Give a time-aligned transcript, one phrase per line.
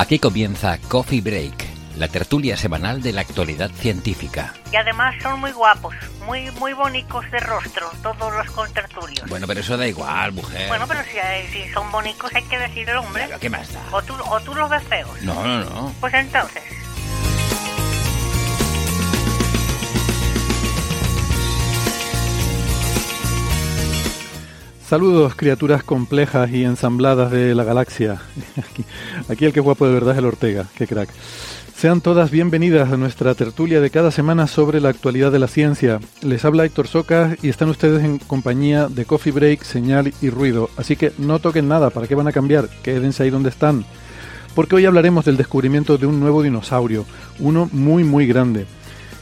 [0.00, 1.66] Aquí comienza Coffee Break,
[1.98, 4.54] la tertulia semanal de la actualidad científica.
[4.72, 5.94] Y además son muy guapos,
[6.24, 9.28] muy muy bonitos de rostro, todos los contertulios.
[9.28, 10.68] Bueno, pero eso da igual, mujer.
[10.68, 13.26] Bueno, pero si, si son bonitos hay que decir el hombre.
[13.26, 13.82] Claro, ¿Qué más da?
[13.92, 15.20] O tú, o tú los ves feos.
[15.20, 15.94] No, no, no.
[16.00, 16.62] Pues entonces.
[24.90, 28.20] Saludos, criaturas complejas y ensambladas de la galaxia.
[29.28, 31.08] Aquí, el que guapo de verdad es el Ortega, qué crack.
[31.76, 36.00] Sean todas bienvenidas a nuestra tertulia de cada semana sobre la actualidad de la ciencia.
[36.22, 40.70] Les habla Héctor Socas y están ustedes en compañía de Coffee Break, Señal y Ruido.
[40.76, 42.68] Así que no toquen nada, ¿para qué van a cambiar?
[42.82, 43.84] Quédense ahí donde están.
[44.56, 47.06] Porque hoy hablaremos del descubrimiento de un nuevo dinosaurio,
[47.38, 48.66] uno muy muy grande.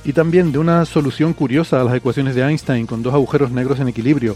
[0.03, 3.79] Y también de una solución curiosa a las ecuaciones de Einstein con dos agujeros negros
[3.81, 4.35] en equilibrio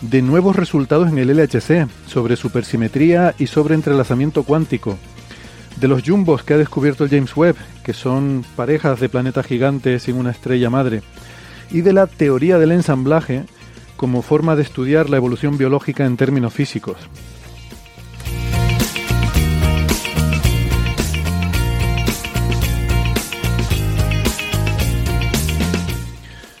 [0.00, 4.98] de nuevos resultados en el LHC, sobre supersimetría y sobre entrelazamiento cuántico,
[5.76, 10.04] de los jumbos que ha descubierto el James Webb, que son parejas de planetas gigantes
[10.04, 11.02] sin una estrella madre,
[11.70, 13.44] y de la teoría del ensamblaje
[13.96, 16.96] como forma de estudiar la evolución biológica en términos físicos.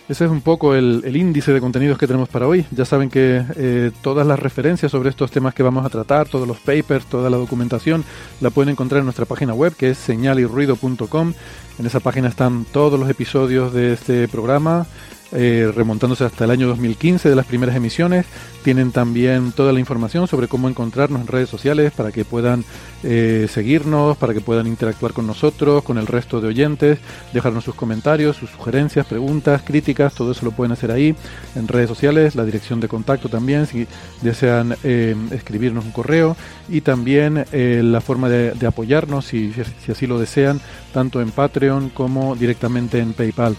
[0.08, 2.64] Ese es un poco el, el, índice de contenidos que tenemos para hoy.
[2.70, 6.48] Ya saben que eh, todas las referencias sobre estos temas que vamos a tratar, todos
[6.48, 8.04] los papers, toda la documentación,
[8.40, 11.34] la pueden encontrar en nuestra página web que es señalirruido.com.
[11.78, 14.86] En esa página están todos los episodios de este programa,
[15.30, 18.24] eh, remontándose hasta el año 2015 de las primeras emisiones.
[18.62, 22.64] Tienen también toda la información sobre cómo encontrarnos en redes sociales para que puedan
[23.02, 26.98] eh, seguirnos, para que puedan interactuar con nosotros, con el resto de oyentes,
[27.34, 31.14] dejarnos sus comentarios, sus sugerencias, preguntas, críticas, todo eso lo pueden hacer ahí
[31.54, 33.86] en redes sociales, la dirección de contacto también, si
[34.22, 36.36] desean eh, escribirnos un correo
[36.70, 39.52] y también la forma de, apoyarnos, si
[39.88, 40.60] así lo desean,
[40.92, 43.56] tanto en Patreon como directamente en PayPal.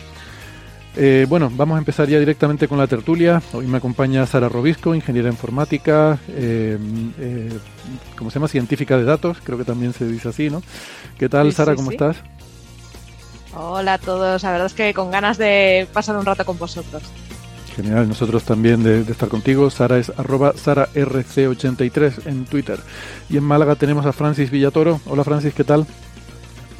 [1.01, 3.41] Eh, bueno, vamos a empezar ya directamente con la tertulia.
[3.53, 6.77] Hoy me acompaña Sara Robisco, ingeniera informática, eh,
[7.17, 7.57] eh,
[8.17, 8.49] ¿cómo se llama?
[8.49, 10.61] Científica de datos, creo que también se dice así, ¿no?
[11.17, 11.71] ¿Qué tal, Sí, Sara?
[11.71, 11.95] sí, ¿Cómo sí.
[11.95, 12.17] estás?
[13.55, 17.01] Hola a todos, la verdad es que con ganas de pasar un rato con vosotros.
[17.77, 19.69] Genial, nosotros también de, de estar contigo.
[19.69, 22.77] Sara es arroba SaraRC83 en Twitter.
[23.29, 24.99] Y en Málaga tenemos a Francis Villatoro.
[25.05, 25.85] Hola Francis, ¿qué tal?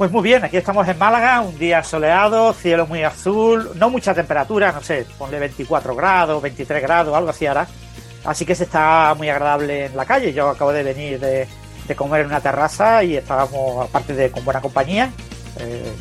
[0.00, 4.14] Pues muy bien, aquí estamos en Málaga, un día soleado, cielo muy azul, no mucha
[4.14, 7.68] temperatura, no sé, ponle 24 grados, 23 grados, algo así hará.
[8.24, 10.32] Así que se está muy agradable en la calle.
[10.32, 11.46] Yo acabo de venir de,
[11.94, 15.10] comer en una terraza y estábamos, aparte de con buena compañía,
[15.58, 15.92] eh,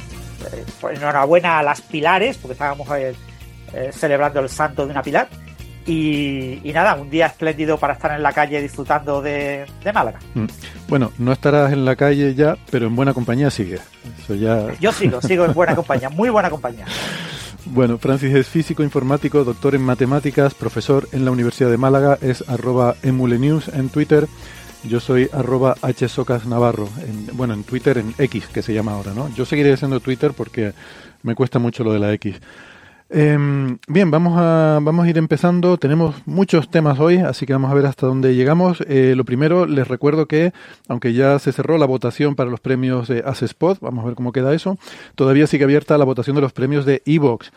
[0.54, 3.14] eh, pues enhorabuena a las pilares, porque estábamos eh,
[3.92, 5.28] celebrando el santo de una pilar.
[5.86, 10.20] Y, y nada, un día espléndido para estar en la calle disfrutando de, de Málaga.
[10.36, 10.46] Mm.
[10.88, 13.80] Bueno, no estarás en la calle ya, pero en buena compañía sigue.
[14.22, 14.68] Eso ya.
[14.80, 16.86] Yo sigo, sigo en buena compañía, muy buena compañía.
[17.66, 22.44] Bueno, Francis es físico informático, doctor en matemáticas, profesor en la Universidad de Málaga, es
[22.48, 24.28] arroba emulenews en Twitter.
[24.84, 29.30] Yo soy arroba hsocasnavarro, en, bueno, en Twitter, en X, que se llama ahora, ¿no?
[29.36, 30.74] Yo seguiré siendo Twitter porque
[31.22, 32.40] me cuesta mucho lo de la X.
[33.12, 35.78] Eh, bien, vamos a, vamos a ir empezando.
[35.78, 38.82] Tenemos muchos temas hoy, así que vamos a ver hasta dónde llegamos.
[38.88, 40.54] Eh, lo primero, les recuerdo que,
[40.88, 44.32] aunque ya se cerró la votación para los premios de Spot, vamos a ver cómo
[44.32, 44.78] queda eso,
[45.16, 47.52] todavía sigue abierta la votación de los premios de Evox.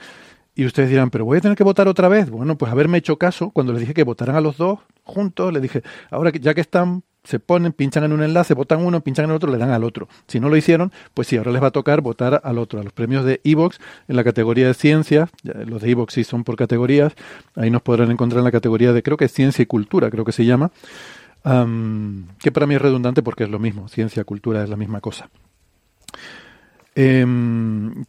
[0.55, 2.31] Y ustedes dirán, pero voy a tener que votar otra vez.
[2.31, 5.62] Bueno, pues haberme hecho caso cuando les dije que votaran a los dos juntos, les
[5.62, 9.25] dije, ahora que ya que están, se ponen, pinchan en un enlace, votan uno, pinchan
[9.25, 10.09] en el otro, le dan al otro.
[10.27, 12.83] Si no lo hicieron, pues sí, ahora les va a tocar votar al otro, a
[12.83, 13.78] los premios de Evox
[14.09, 15.28] en la categoría de ciencia.
[15.43, 17.15] Los de Evox sí son por categorías.
[17.55, 20.25] Ahí nos podrán encontrar en la categoría de, creo que es ciencia y cultura, creo
[20.25, 20.72] que se llama.
[21.44, 25.28] Que para mí es redundante porque es lo mismo, ciencia, cultura es la misma cosa.
[26.94, 27.26] Eh,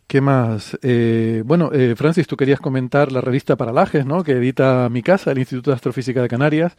[0.08, 0.78] ¿Qué más?
[0.82, 4.24] Eh, bueno, eh, Francis, tú querías comentar la revista Paralajes, ¿no?
[4.24, 6.76] Que edita mi casa, el Instituto de Astrofísica de Canarias,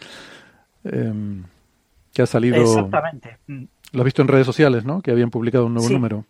[0.84, 1.44] em,
[2.14, 2.62] que ha salido.
[2.62, 3.36] Exactamente.
[3.46, 5.02] Lo has visto en redes sociales, ¿no?
[5.02, 5.94] Que habían publicado un nuevo Sí.
[5.94, 6.24] número.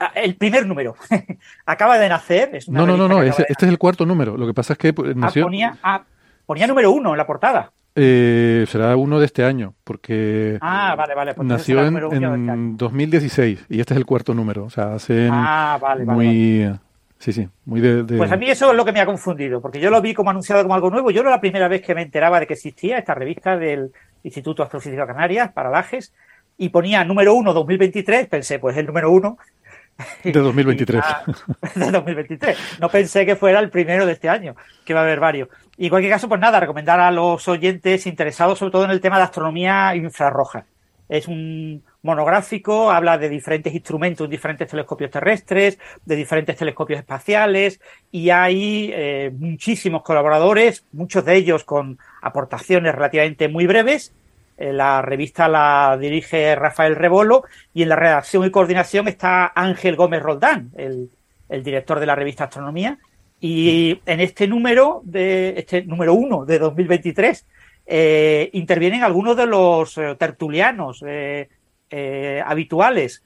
[0.00, 0.96] Ah, El primer número.
[1.66, 2.50] acaba de nacer.
[2.54, 3.22] Es una No, no, no, no.
[3.22, 4.36] este es el cuarto número.
[4.36, 5.10] Lo que pasa es que pues.
[5.10, 5.44] Ah, nació.
[5.44, 6.02] ponía, ah,
[6.46, 7.70] ponía número uno en la portada.
[7.96, 11.34] eh, será uno de este año, porque Ah, vale, vale.
[11.34, 14.64] pues nació en, este en 2016 y este es el cuarto número.
[14.64, 16.28] O sea, hacen Ah, vale, vale, vale.
[16.28, 16.78] muy.
[17.18, 18.04] Sí, sí, muy de.
[18.04, 20.14] de- Pues a mí eso es lo que me ha confundido, porque yo lo vi
[20.14, 21.10] como anunciado como algo nuevo.
[21.10, 24.62] Yo era la primera vez que me enteraba de que existía esta revista del Instituto
[24.62, 26.12] Astrofísica Canarias, Paralajes,
[26.56, 28.28] y ponía número uno 2023.
[28.28, 29.38] Pensé, pues el número uno
[30.24, 31.02] de 2023.
[31.04, 31.24] Ah,
[31.74, 32.78] de 2023.
[32.80, 35.48] No pensé que fuera el primero de este año, que va a haber varios.
[35.76, 39.00] Y en cualquier caso, pues nada, recomendar a los oyentes interesados sobre todo en el
[39.00, 40.64] tema de astronomía infrarroja.
[41.10, 47.80] Es un monográfico, habla de diferentes instrumentos, diferentes telescopios terrestres, de diferentes telescopios espaciales
[48.12, 54.12] y hay eh, muchísimos colaboradores, muchos de ellos con aportaciones relativamente muy breves.
[54.56, 57.42] Eh, la revista la dirige Rafael Rebolo
[57.74, 61.10] y en la redacción y coordinación está Ángel Gómez Roldán, el,
[61.48, 62.98] el director de la revista Astronomía.
[63.40, 67.46] Y en este número, de este número uno de 2023,
[67.92, 71.48] eh, intervienen algunos de los eh, tertulianos eh,
[71.90, 73.22] eh, habituales.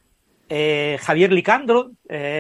[1.01, 1.91] Javier Licandro,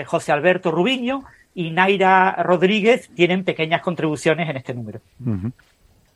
[0.06, 1.24] José Alberto Rubiño
[1.54, 5.00] y Naira Rodríguez tienen pequeñas contribuciones en este número.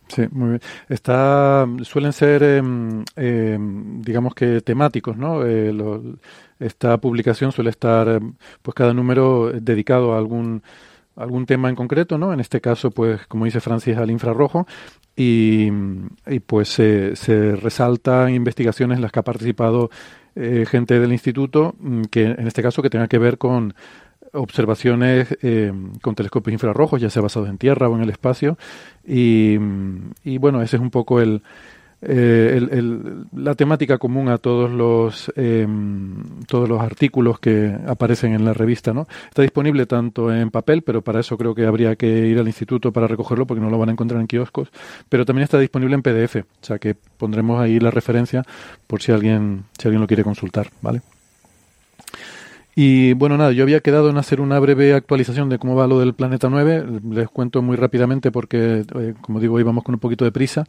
[0.06, 0.60] Sí, muy bien.
[0.88, 5.44] Está, suelen ser, em, em, digamos que temáticos, ¿no?
[5.44, 6.02] Eh, lo-
[6.60, 10.62] esta publicación suele estar, em, pues cada número dedicado a algún
[11.18, 12.32] algún tema en concreto, ¿no?
[12.32, 14.66] En este caso, pues, como dice Francis, al infrarrojo
[15.16, 15.68] y,
[16.26, 19.90] y, pues se, se resalta investigaciones en las que ha participado
[20.36, 23.74] eh, gente del instituto, mm, que en este caso que tenga que ver con
[24.32, 25.72] observaciones eh,
[26.02, 28.56] con telescopios infrarrojos, ya sea basados en tierra o en el espacio.
[29.04, 29.58] Y,
[30.22, 31.42] y bueno, ese es un poco el,
[32.00, 35.66] eh, el- el- la temática común a todos los eh,
[36.46, 39.06] todos los artículos que aparecen en la revista, ¿no?
[39.28, 42.92] Está disponible tanto en papel, pero para eso creo que habría que ir al instituto
[42.92, 44.68] para recogerlo porque no lo van a encontrar en kioscos,
[45.08, 48.44] pero también está disponible en PDF, o sea que pondremos ahí la referencia
[48.86, 51.02] por si alguien si alguien lo quiere consultar, ¿vale?
[52.80, 55.98] Y bueno, nada, yo había quedado en hacer una breve actualización de cómo va lo
[55.98, 57.00] del Planeta 9.
[57.10, 60.64] Les cuento muy rápidamente porque, eh, como digo, íbamos con un poquito de prisa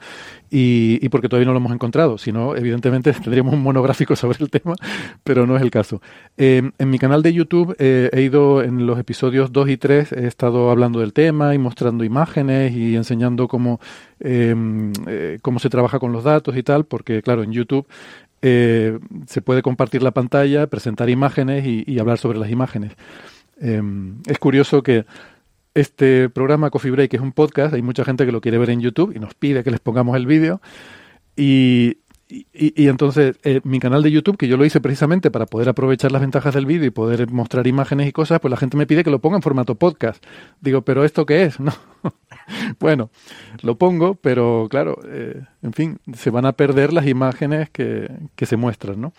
[0.50, 2.18] y, y porque todavía no lo hemos encontrado.
[2.18, 4.74] Si no, evidentemente tendríamos un monográfico sobre el tema,
[5.24, 6.02] pero no es el caso.
[6.36, 10.12] Eh, en mi canal de YouTube eh, he ido en los episodios 2 y 3,
[10.14, 13.80] he estado hablando del tema y mostrando imágenes y enseñando cómo,
[14.20, 17.86] eh, cómo se trabaja con los datos y tal, porque claro, en YouTube
[18.42, 22.94] eh, se puede compartir la pantalla, presentar imágenes y, hablar sobre las imágenes.
[23.62, 23.82] Eh,
[24.28, 25.06] es curioso que
[25.74, 28.82] este programa Coffee Break es un podcast, hay mucha gente que lo quiere ver en
[28.82, 30.62] YouTube y nos pide que les pongamos el vídeo.
[31.36, 31.98] Y,
[32.30, 35.68] y, y entonces eh, mi canal de YouTube, que yo lo hice precisamente para poder
[35.68, 38.86] aprovechar las ventajas del vídeo y poder mostrar imágenes y cosas, pues la gente me
[38.86, 40.24] pide que lo ponga en formato podcast.
[40.62, 41.58] Digo, pero ¿esto qué es?
[41.70, 41.74] No.
[42.80, 43.12] bueno,
[43.62, 48.46] lo pongo, pero claro, eh, en fin, se van a perder las imágenes que, que
[48.46, 49.14] se muestran, ¿no?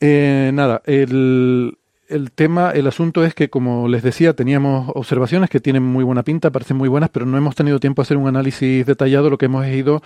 [0.00, 1.78] Eh, nada, el,
[2.08, 6.24] el tema, el asunto es que, como les decía, teníamos observaciones que tienen muy buena
[6.24, 9.38] pinta, parecen muy buenas, pero no hemos tenido tiempo a hacer un análisis detallado, lo
[9.38, 10.02] que hemos ido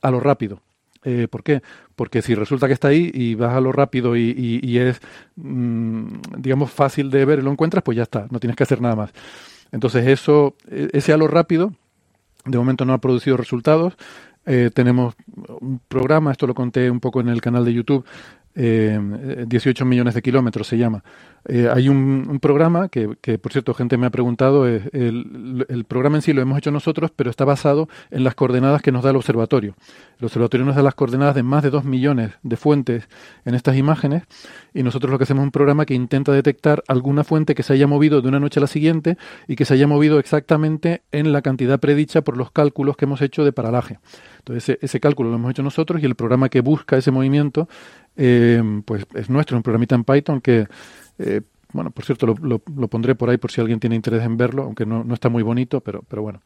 [0.00, 0.60] a lo rápido.
[1.04, 1.62] Eh, ¿Por qué?
[1.96, 5.00] Porque si resulta que está ahí y vas a lo rápido y, es,
[5.36, 6.06] mmm,
[6.38, 8.96] digamos, fácil de ver y lo encuentras, pues ya está, no tienes que hacer nada
[8.96, 9.10] más.
[9.72, 11.72] Entonces, eso, ese a lo rápido,
[12.44, 13.94] de momento no ha producido resultados.
[14.44, 15.14] Eh, tenemos
[15.60, 18.04] un programa, esto lo conté un poco en el canal de YouTube,
[18.54, 18.98] eh,
[19.46, 21.02] 18 millones de kilómetros se llama.
[21.48, 26.16] Eh, hay un, programa que, que, por cierto, gente me ha preguntado, eh, el, programa
[26.16, 29.10] en sí lo hemos hecho nosotros, pero está basado en las coordenadas que nos da
[29.10, 29.74] el observatorio.
[30.18, 33.08] El observatorio nos da las coordenadas de más de 2 millones de fuentes
[33.44, 34.22] en estas imágenes
[34.72, 37.72] y nosotros lo que hacemos es un programa que intenta detectar alguna fuente que se
[37.72, 39.16] haya movido de una noche a la siguiente
[39.48, 43.20] y que se haya movido exactamente en la cantidad predicha por los cálculos que hemos
[43.20, 43.98] hecho de paralaje.
[44.38, 47.68] Entonces, ese cálculo lo hemos hecho nosotros y el programa que busca ese movimiento
[48.16, 50.66] eh, pues es nuestro, un programita en Python que,
[51.18, 51.40] eh,
[51.72, 54.86] bueno, por cierto, lo, pondré por ahí por si alguien tiene interés en verlo, aunque
[54.86, 56.40] no, no está muy bonito, pero, pero bueno.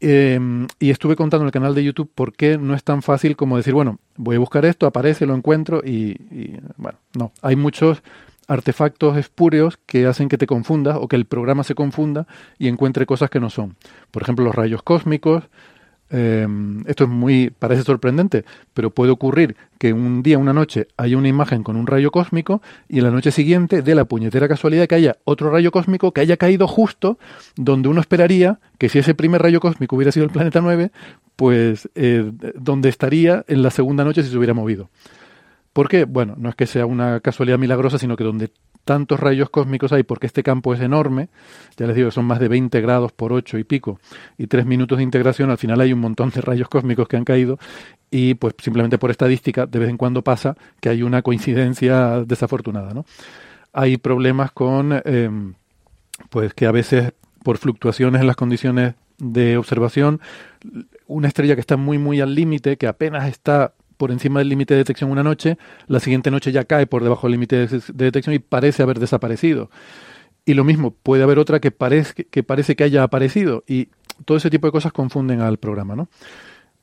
[0.00, 0.38] Eh,
[0.78, 3.56] y estuve contando en el canal de YouTube por qué no es tan fácil como
[3.56, 8.02] decir, bueno, voy a buscar esto, aparece, lo encuentro y, y bueno, no, hay muchos
[8.48, 12.26] artefactos espúreos que hacen que te confundas o que el programa se confunda
[12.58, 13.76] y encuentre cosas que no son.
[14.10, 15.44] Por ejemplo, los rayos cósmicos,
[16.10, 16.46] eh,
[16.86, 21.28] esto es muy, parece sorprendente, pero puede ocurrir que un día, una noche, haya una
[21.28, 24.94] imagen con un rayo cósmico y en la noche siguiente de la puñetera casualidad que
[24.94, 27.18] haya otro rayo cósmico que haya caído justo
[27.56, 30.90] donde uno esperaría que si ese primer rayo cósmico hubiera sido el planeta 9,
[31.36, 34.90] pues eh, donde estaría en la segunda noche si se hubiera movido.
[35.72, 36.04] ¿Por qué?
[36.04, 38.50] Bueno, no es que sea una casualidad milagrosa, sino que donde
[38.84, 41.28] tantos rayos cósmicos hay, porque este campo es enorme,
[41.76, 43.98] ya les digo son más de 20 grados por 8 y pico,
[44.38, 47.24] y 3 minutos de integración, al final hay un montón de rayos cósmicos que han
[47.24, 47.58] caído,
[48.10, 52.94] y pues simplemente por estadística, de vez en cuando pasa que hay una coincidencia desafortunada,
[52.94, 53.04] ¿no?
[53.72, 55.30] Hay problemas con, eh,
[56.30, 57.12] pues que a veces
[57.42, 60.20] por fluctuaciones en las condiciones de observación,
[61.06, 63.74] una estrella que está muy, muy al límite, que apenas está
[64.04, 65.56] por encima del límite de detección una noche,
[65.86, 68.98] la siguiente noche ya cae por debajo del límite de, de detección y parece haber
[68.98, 69.70] desaparecido.
[70.44, 73.64] Y lo mismo, puede haber otra que parece que, parece que haya aparecido.
[73.66, 73.88] Y
[74.26, 76.08] todo ese tipo de cosas confunden al programa, ¿no?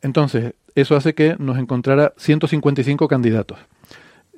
[0.01, 3.59] Entonces, eso hace que nos encontrara 155 candidatos.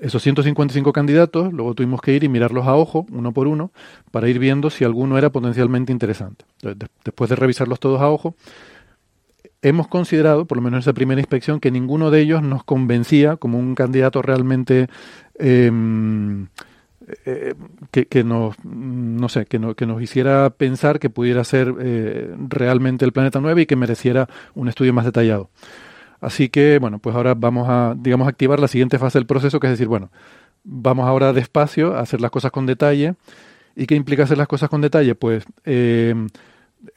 [0.02, 3.72] Esos 155 candidatos, luego tuvimos que ir y mirarlos a ojo, uno por uno,
[4.12, 6.44] para ir viendo si alguno era potencialmente interesante.
[7.06, 8.36] después de revisarlos todos a ojo,
[9.64, 13.38] hemos considerado, por lo menos en esa primera inspección, que ninguno de ellos nos convencía
[13.38, 14.88] como un candidato realmente
[15.40, 16.48] em,
[17.26, 17.56] eh,
[17.92, 23.14] que, nos no sé que, que, nos hiciera pensar que pudiera ser eh, realmente el
[23.14, 25.50] planeta 9 y que mereciera un estudio más detallado.
[26.22, 29.68] Así que, bueno, pues ahora vamos a, digamos, activar la siguiente fase del proceso, que
[29.68, 30.12] es decir, bueno,
[30.64, 33.16] vamos ahora despacio a hacer las cosas con detalle.
[33.76, 35.16] ¿Y qué implica hacer las cosas con detalle?
[35.16, 36.16] Pues eh,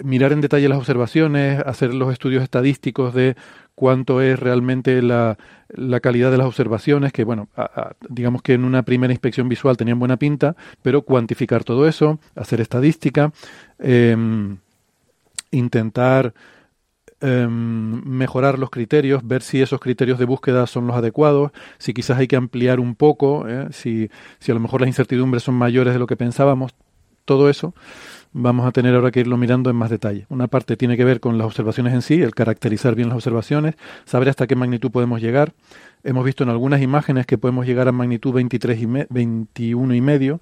[0.02, 3.36] mirar en detalle las observaciones, hacer los estudios estadísticos de
[3.74, 5.38] cuánto es realmente la,
[5.68, 7.48] la calidad de las observaciones, que bueno,
[8.08, 12.60] digamos que en una primera inspección visual tenían buena pinta, pero cuantificar todo eso, hacer
[12.60, 13.32] estadística,
[13.78, 14.56] em,
[15.50, 16.34] intentar
[17.18, 22.18] Em, mejorar los criterios, ver si esos criterios de búsqueda son los adecuados, si quizás
[22.18, 23.68] hay que ampliar un poco, ¿eh?
[23.70, 26.74] si, si a lo mejor las incertidumbres son mayores de lo que pensábamos,
[27.24, 27.74] todo eso
[28.32, 30.26] vamos a tener ahora que irlo mirando en más detalle.
[30.28, 33.76] Una parte tiene que ver con las observaciones en sí, el caracterizar bien las observaciones,
[34.04, 35.52] saber hasta qué magnitud podemos llegar.
[36.04, 40.40] Hemos visto en algunas imágenes que podemos llegar a magnitud 23 y 21 y medio.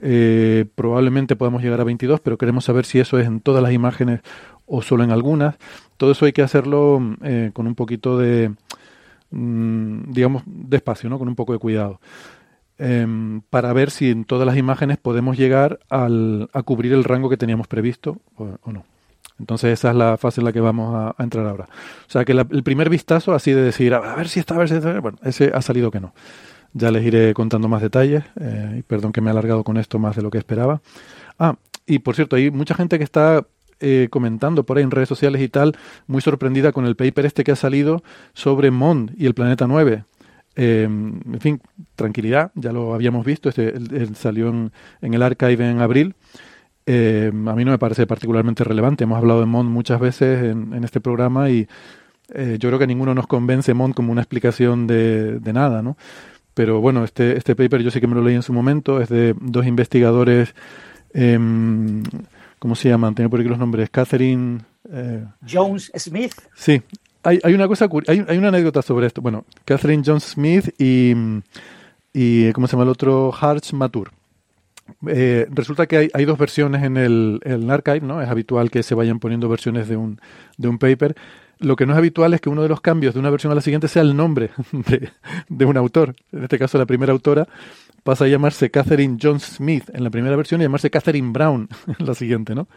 [0.00, 3.72] Eh, probablemente podamos llegar a 22, pero queremos saber si eso es en todas las
[3.72, 4.20] imágenes
[4.66, 5.56] o solo en algunas.
[5.96, 8.52] Todo eso hay que hacerlo eh, con un poquito de,
[9.30, 11.18] mm, digamos, despacio, ¿no?
[11.18, 12.00] Con un poco de cuidado.
[12.78, 17.28] Em, para ver si en todas las imágenes podemos llegar al, a cubrir el rango
[17.28, 18.84] que teníamos previsto o, no.
[19.40, 21.64] Entonces esa es la fase en la que vamos a, entrar ahora.
[21.64, 24.68] O sea que el primer vistazo así de decir, a ver si está, a ver
[24.68, 26.14] si está, bueno, ese ha salido que no.
[26.72, 28.24] Ya les iré contando más detalles.
[28.40, 30.80] Eh, perdón que me he alargado con esto más de lo que esperaba.
[31.38, 31.56] Ah,
[31.86, 33.44] y por cierto, hay mucha gente que está
[33.80, 37.44] eh, comentando por ahí en redes sociales y tal, muy sorprendida con el paper este
[37.44, 38.02] que ha salido
[38.34, 40.04] sobre Mond y el planeta 9.
[40.60, 41.60] Em, en fin,
[41.94, 43.72] tranquilidad, ya lo habíamos visto, este
[44.14, 46.16] salió en, el archive en abril.
[46.84, 50.82] Em, a mí no me parece particularmente relevante, hemos hablado de Mond muchas veces en,
[50.82, 51.68] este programa y
[52.34, 55.96] eh, yo creo que ninguno nos convence Mond como una explicación de, de nada, ¿no?
[56.54, 59.08] Pero bueno, este, este paper yo sí que me lo leí en su momento, es
[59.08, 60.54] de dos investigadores
[61.14, 61.38] eh,
[62.58, 63.14] ¿Cómo se llaman?
[63.14, 63.88] Tengo por aquí los nombres.
[63.90, 64.60] Catherine.
[64.90, 66.34] Eh, Jones Smith.
[66.54, 66.82] Sí.
[67.28, 69.20] Hay, hay una cosa, hay, hay, una anécdota sobre esto.
[69.20, 71.12] Bueno, Catherine Jones Smith y,
[72.52, 73.34] ¿cómo se llama el otro?
[73.38, 74.12] Harch Matur.
[75.06, 78.22] Eh, resulta que hay, dos versiones en el, el, archive, ¿no?
[78.22, 80.18] Es habitual que se vayan poniendo versiones de un,
[80.56, 81.16] de un paper.
[81.58, 83.54] Lo que no es habitual es que uno de los cambios de una versión a
[83.54, 85.10] la siguiente sea el nombre de,
[85.50, 86.16] de un autor.
[86.32, 87.46] En este caso, la primera autora
[88.04, 91.68] pasa a llamarse Catherine John Smith en la primera versión y llamarse Catherine Brown
[91.98, 92.68] en la siguiente, ¿no?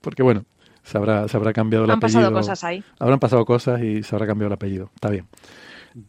[0.00, 0.44] Porque bueno,
[0.82, 2.26] se habrá, se habrá cambiado el apellido.
[2.26, 2.84] Han pasado cosas ahí.
[2.98, 4.90] Habrán pasado cosas y se habrá cambiado el apellido.
[4.94, 5.26] Está bien.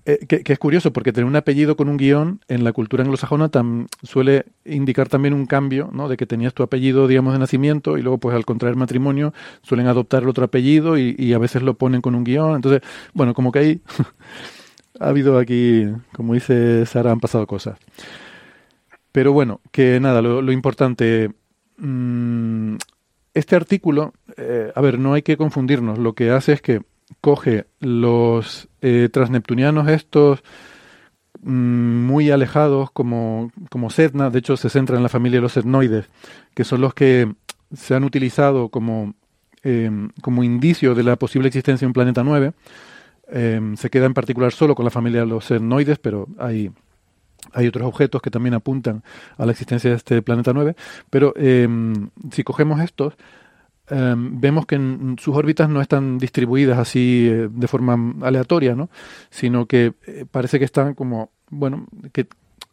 [0.05, 3.51] Eh, que, es curioso porque tener un apellido con un guion en la cultura anglosajona
[4.01, 6.07] suele indicar también un cambio, ¿no?
[6.07, 9.87] De que tenías tu apellido, digamos, de nacimiento y luego, pues, al contraer matrimonio, suelen
[9.87, 12.55] adoptar el otro apellido y, y a veces lo ponen con un guion.
[12.55, 12.81] Entonces,
[13.13, 13.81] bueno, como que ahí
[14.99, 17.77] ha habido aquí, como dice Sara, han pasado cosas.
[19.13, 21.31] Pero bueno, que nada, lo, importante.
[21.77, 22.75] Mm,
[23.33, 25.97] este artículo, eh, a ver, no hay que confundirnos.
[25.97, 26.81] Lo que hace es que
[27.21, 30.43] coge los eh, transneptunianos estos
[31.41, 35.57] mm, muy alejados como, como Sedna, de hecho se centra en la familia de los
[35.57, 36.09] etnoides,
[36.53, 37.33] que son los que
[37.75, 39.15] se han utilizado como,
[39.63, 42.53] em, como indicio de la posible existencia de un planeta 9.
[43.27, 46.71] Em, se queda en particular solo con la familia de los etnoides, pero hay
[47.51, 49.03] hay otros objetos que también apuntan
[49.37, 50.75] a la existencia de este planeta 9,
[51.09, 53.13] pero em, si cogemos estos,
[53.89, 54.79] em, vemos que
[55.19, 58.89] sus órbitas no están distribuidas así eh, de forma aleatoria, ¿no?
[59.29, 62.27] sino que eh, parece que están como, bueno, que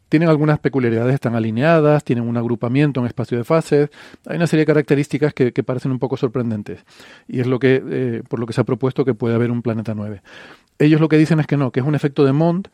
[0.08, 3.90] tienen algunas peculiaridades, están alineadas, tienen un agrupamiento en espacio de fases,
[4.26, 6.84] hay una serie de características que, parecen un poco sorprendentes,
[7.28, 9.62] y es lo que, eh, por lo que se ha propuesto que puede haber un
[9.62, 10.20] planeta 9
[10.80, 12.68] ellos lo que dicen es que no, que es un efecto de Mond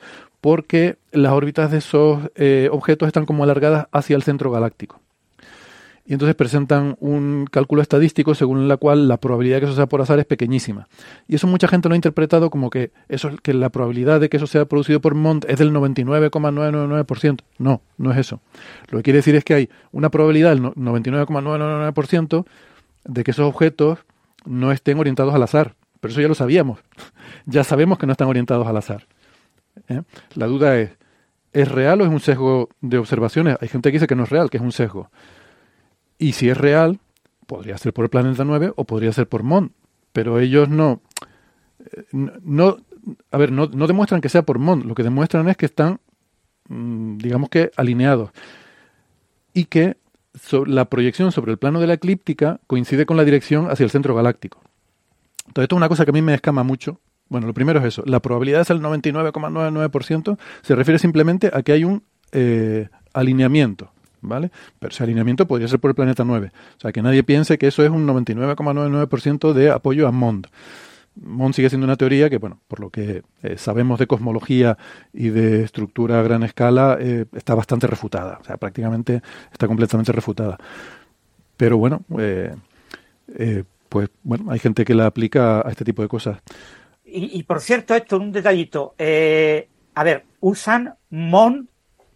[0.46, 5.00] porque las órbitas de esos eh, objetos están como alargadas hacia el centro galáctico.
[6.06, 9.88] Y entonces presentan un cálculo estadístico según la cual la probabilidad de que eso sea
[9.88, 10.86] por azar es pequeñísima.
[11.26, 14.36] Y eso mucha gente lo ha interpretado como que eso que la probabilidad de que
[14.36, 17.40] eso sea producido por Mond es del 99,999%.
[17.58, 18.40] No, no es eso.
[18.90, 22.46] Lo que quiere decir es que hay una probabilidad del 99,999%
[23.02, 23.98] de que esos objetos
[24.44, 25.74] no estén orientados al azar.
[25.98, 26.78] Pero eso ya lo sabíamos
[27.46, 29.08] ya sabemos que no están orientados al azar.
[29.88, 30.02] ¿Eh?
[30.34, 30.90] La duda es,
[31.52, 33.56] ¿es real o es un sesgo de observaciones?
[33.60, 35.10] Hay gente que dice que no es real, que es un sesgo.
[36.18, 36.98] Y si es real,
[37.46, 39.72] podría ser por el planeta 9 o podría ser por MON,
[40.12, 41.00] pero ellos no,
[42.12, 42.76] no,
[43.30, 46.00] a ver, no, no demuestran que sea por MOND, lo que demuestran es que están,
[46.68, 48.30] mm, digamos que, alineados
[49.52, 49.96] y que
[50.66, 54.14] la proyección sobre el plano de la eclíptica coincide con la dirección hacia el centro
[54.14, 54.60] galáctico.
[55.46, 57.00] Entonces, esto es una cosa que a mí me escama mucho.
[57.28, 58.02] Bueno, lo primero es eso.
[58.06, 60.38] La probabilidad es el 99,99%.
[60.62, 62.02] Se refiere simplemente a que hay un
[62.32, 63.90] eh, alineamiento.
[64.22, 64.50] ¿Vale?
[64.80, 66.50] Pero ese alineamiento podría ser por el planeta 9.
[66.50, 70.46] O sea, que nadie piense que eso es un 99,99% de apoyo a MOND.
[71.16, 74.78] MOND sigue siendo una teoría que, bueno, por lo que eh, sabemos de cosmología
[75.12, 78.38] y de estructura a gran escala, eh, está bastante refutada.
[78.40, 80.58] O sea, prácticamente está completamente refutada.
[81.56, 82.54] Pero bueno, eh,
[83.88, 86.38] pues bueno, hay gente que la aplica a este tipo de cosas.
[87.08, 88.94] Y, por cierto, esto, un detallito.
[88.98, 91.68] a ver, usan MON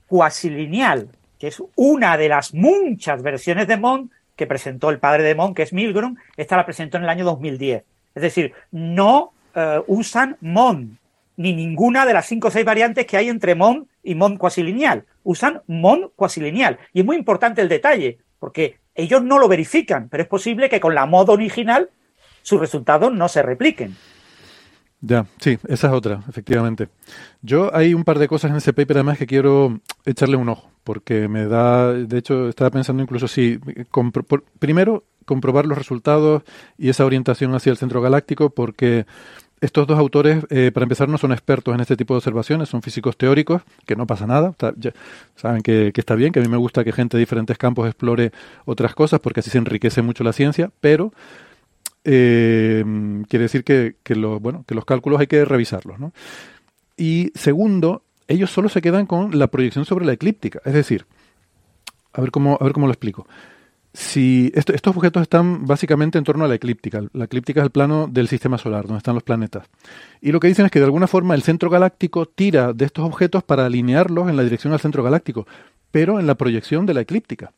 [0.09, 5.35] cuasilineal, que es una de las muchas versiones de MON que presentó el padre de
[5.35, 6.17] MON, que es Milgrom.
[6.37, 7.85] Esta la presentó en el año 2010.
[8.15, 10.99] Es decir, no eh, usan MON,
[11.37, 15.05] ni ninguna de las cinco o seis variantes que hay entre MON y MON cuasilineal.
[15.25, 16.79] Usan MON cuasilineal.
[16.93, 20.81] Y es muy importante el detalle, porque ellos no lo verifican, pero es posible que
[20.81, 21.91] con la MOD original
[22.43, 23.97] sus resultados no se repliquen.
[25.03, 26.89] Ya, sí, esa es otra, efectivamente.
[27.41, 30.71] Yo hay un par de cosas en ese paper además que quiero echarle un ojo,
[30.85, 33.59] porque me da, de hecho, estaba pensando incluso si,
[34.59, 36.43] primero, comprobar los resultados
[36.77, 39.07] y esa orientación hacia el centro galáctico porque
[39.61, 42.83] estos dos autores, eh, para empezar, no son expertos en este tipo de observaciones, son
[42.83, 44.55] físicos teóricos, que no pasa nada,
[45.37, 48.33] saben que, está bien, que a mí me gusta que gente de diferentes campos explore
[48.65, 51.13] otras cosas porque así se enriquece mucho la ciencia, pero
[52.05, 52.85] eh,
[53.29, 55.99] quiere decir que los cálculos hay que revisarlos.
[55.99, 56.13] ¿no?
[56.97, 61.07] Y segundo, ellos solo se quedan con la proyección sobre la eclíptica, es decir,
[62.13, 63.27] a ver cómo, a ver cómo lo explico
[63.93, 67.03] si estos objetos están básicamente en torno a la eclíptica.
[67.13, 69.67] La eclíptica es el plano del sistema solar, donde están los planetas.
[70.21, 73.05] Y lo que dicen es que de alguna forma el centro galáctico tira de estos
[73.05, 75.47] objetos para alinearlos en la dirección al centro galáctico,
[75.91, 77.53] pero en la proyección de la eclíptica.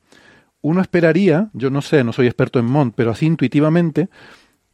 [0.62, 4.09] Uno esperaría, yo no sé, no soy experto en MOND, pero así intuitivamente,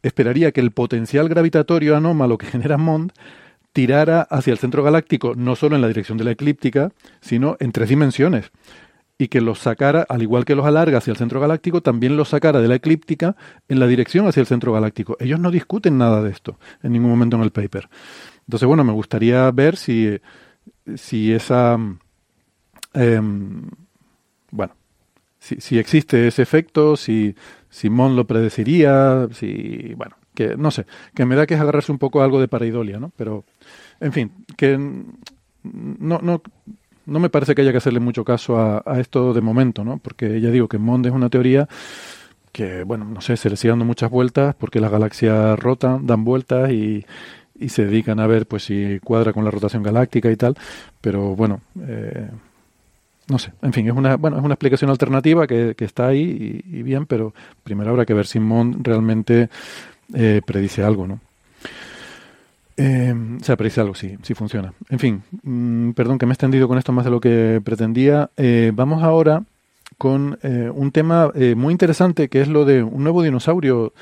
[0.01, 3.11] esperaría que el potencial gravitatorio anómalo que genera MOND
[3.73, 7.71] tirara hacia el centro galáctico, no solo en la dirección de la eclíptica, sino en
[7.71, 8.51] tres dimensiones
[9.21, 12.29] y que los sacara, al igual que los alarga hacia el centro galáctico, también los
[12.29, 13.35] sacara de la eclíptica
[13.67, 15.17] en la dirección hacia el centro galáctico.
[15.19, 17.89] Ellos no discuten nada de esto en ningún momento en el paper.
[18.47, 20.17] Entonces, bueno, me gustaría ver si,
[20.95, 21.77] si esa...
[22.93, 23.69] Em,
[24.51, 24.73] bueno,
[25.39, 27.35] si, si, existe ese efecto, si
[27.69, 29.93] Simón lo predeciría, si...
[29.95, 32.99] Bueno, que no sé, que me da que es agarrarse un poco algo de paraidolia,
[32.99, 33.11] ¿no?
[33.17, 33.43] Pero,
[33.99, 36.41] en fin, que no, no,
[37.09, 39.97] no me parece que haya que hacerle mucho caso a, esto de momento, ¿no?
[39.97, 41.67] Porque ya digo que Mond es una teoría
[42.51, 46.23] que, bueno, no sé, se le sigue dando muchas vueltas porque las galaxias rotan, dan
[46.23, 47.05] vueltas y,
[47.67, 50.55] se dedican a ver pues si cuadra con la rotación galáctica y tal,
[51.01, 52.29] pero bueno, eh,
[53.29, 56.83] no sé, en fin, es una, bueno, es una explicación alternativa que, está ahí y,
[56.83, 59.49] bien, pero primero habrá que ver si Mond realmente
[60.13, 61.19] eh, predice algo, ¿no?
[62.81, 64.73] Eh, o sea, pero algo, sí, sí funciona.
[64.89, 68.29] En fin, mm, perdón que me he extendido con esto más de lo que pretendía.
[68.37, 69.43] Eh, vamos ahora
[69.97, 73.93] con eh, un tema eh, muy interesante que es lo de un nuevo dinosaurio.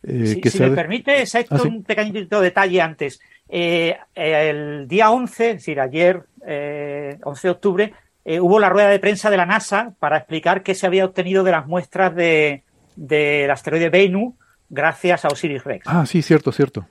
[0.00, 3.20] que si me permite, ah, un pequeñito detalle antes.
[3.48, 7.92] el día 11, es decir, ayer, 11 de octubre,
[8.38, 11.50] hubo la rueda de prensa de la NASA para explicar qué se había obtenido de
[11.50, 12.62] las muestras de,
[12.96, 14.36] del asteroide Bennu
[14.68, 15.86] gracias a Osiris Rex.
[15.88, 16.86] Ah, sí, cierto, cierto.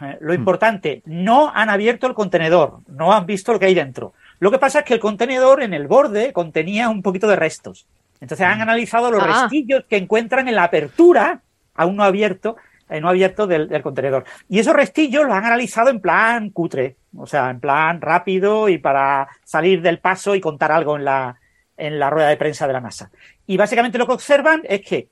[0.00, 4.14] Eh, lo importante, no han abierto el contenedor, no han visto lo que hay dentro.
[4.38, 7.86] Lo que pasa es que el contenedor en el borde contenía un poquito de restos.
[8.20, 8.62] Entonces han mm.
[8.62, 9.42] analizado los ah.
[9.42, 11.42] restillos que encuentran en la apertura,
[11.74, 12.56] aún no abierto,
[12.88, 14.24] eh, no abierto del, contenedor.
[14.48, 18.78] Y esos restillos los han analizado en plan cutre, o sea, en plan rápido y
[18.78, 21.38] para salir del paso y contar algo en la,
[21.76, 23.10] en la rueda de prensa de la NASA.
[23.46, 25.08] Y básicamente lo que observan es que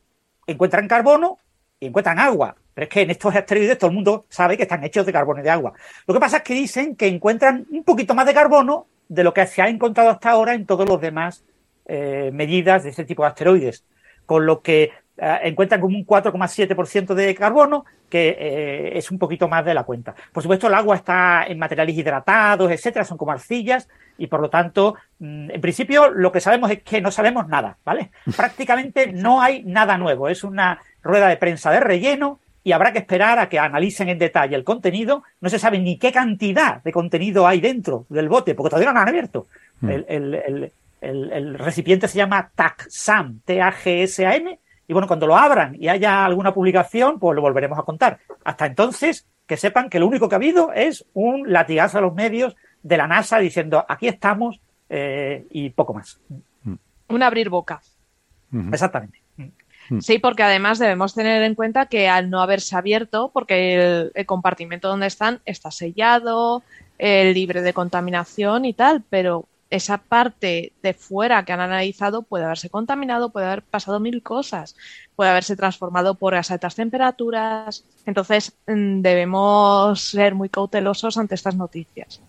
[0.46, 1.38] encuentran carbono
[1.78, 4.84] y encuentran agua, pero es que en estos asteroides todo el mundo sabe que están
[4.84, 5.72] hechos de carbono y de agua.
[6.06, 9.32] Lo que pasa es que dicen que encuentran un poquito más de carbono de lo
[9.32, 11.44] que se ha encontrado hasta ahora en todos los demás
[11.86, 13.84] eh, medidas de este tipo de asteroides.
[14.24, 19.64] Con lo que encuentran como un 4,7% de carbono, que eh, es un poquito más
[19.64, 20.14] de la cuenta.
[20.32, 24.50] Por supuesto, el agua está en materiales hidratados, etcétera, son como arcillas, y por lo
[24.50, 28.10] tanto, mm, en principio, lo que sabemos es que no sabemos nada, ¿vale?
[28.36, 30.28] Prácticamente no hay nada nuevo.
[30.28, 34.18] Es una rueda de prensa de relleno y habrá que esperar a que analicen en
[34.18, 35.22] detalle el contenido.
[35.40, 38.94] No se sabe ni qué cantidad de contenido hay dentro del bote, porque todavía no
[38.94, 39.46] lo han abierto.
[39.80, 39.90] Mm.
[41.00, 47.18] El, recipiente se llama TAGSAM, T-A-G-S-A-M, y bueno, cuando lo abran y haya alguna publicación,
[47.18, 48.18] pues lo volveremos a contar.
[48.44, 52.14] Hasta entonces, que sepan que lo único que ha habido es un latigazo a los
[52.14, 56.20] medios de la NASA diciendo aquí estamos eh, y poco más.
[57.08, 57.80] Un abrir boca.
[58.72, 59.20] Exactamente.
[60.00, 64.88] Sí, porque además debemos tener en cuenta que al no haberse abierto, porque el, compartimento
[64.88, 66.62] donde están está sellado,
[66.98, 72.44] eh, libre de contaminación y tal, pero esa parte de fuera que han analizado puede
[72.44, 74.76] haberse contaminado, puede haber pasado mil cosas,
[75.16, 77.84] puede haberse transformado por las altas temperaturas.
[78.04, 82.20] Entonces mm, debemos ser muy cautelosos ante estas noticias.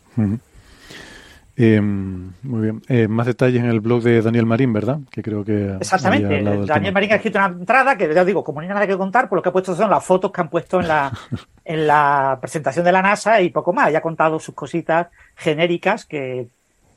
[1.59, 2.81] Eh, muy bien.
[2.87, 4.99] Eh, más detalles en el blog de Daniel Marín, ¿verdad?
[5.09, 5.75] Que creo que.
[5.79, 6.43] Exactamente.
[6.67, 9.27] Daniel Marín ha escrito una entrada que, ya digo, como no hay nada que contar,
[9.27, 11.11] por lo que ha puesto son las fotos que han puesto en la,
[11.65, 13.91] en la presentación de la NASA y poco más.
[13.91, 16.47] Ya ha contado sus cositas genéricas que.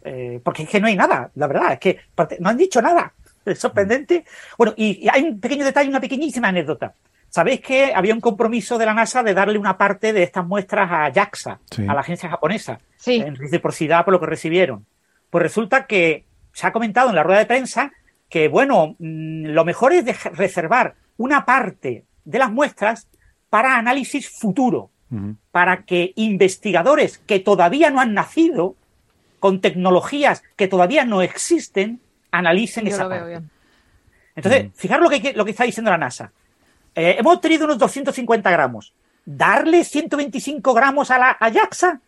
[0.03, 2.01] Eh, porque es que no hay nada, la verdad, es que
[2.39, 3.13] no han dicho nada.
[3.43, 4.27] Es sorprendente.
[4.59, 6.93] Bueno, y, y hay un pequeño detalle, una pequeñísima anécdota.
[7.31, 10.91] Sabéis que había un compromiso de la NASA de darle una parte de estas muestras
[10.91, 14.85] a JAXA, a la agencia japonesa, en reciprocidad por lo que recibieron.
[15.31, 17.93] Pues resulta que se ha comentado en la rueda de prensa
[18.29, 23.09] que, bueno, mm, lo mejor es reservar una parte de las muestras
[23.49, 24.91] para análisis futuro,
[25.51, 28.77] para que investigadores que todavía no han nacido,
[29.40, 32.00] con tecnologías que todavía no existen,
[32.31, 33.40] analicen esa parte.
[34.37, 36.33] Entonces, fijaros lo que, lo que está diciendo la NASA.
[36.94, 38.94] Eh, hemos obtenido unos 250 gramos.
[39.24, 42.00] ¿Darle 125 gramos a la Ajaxa?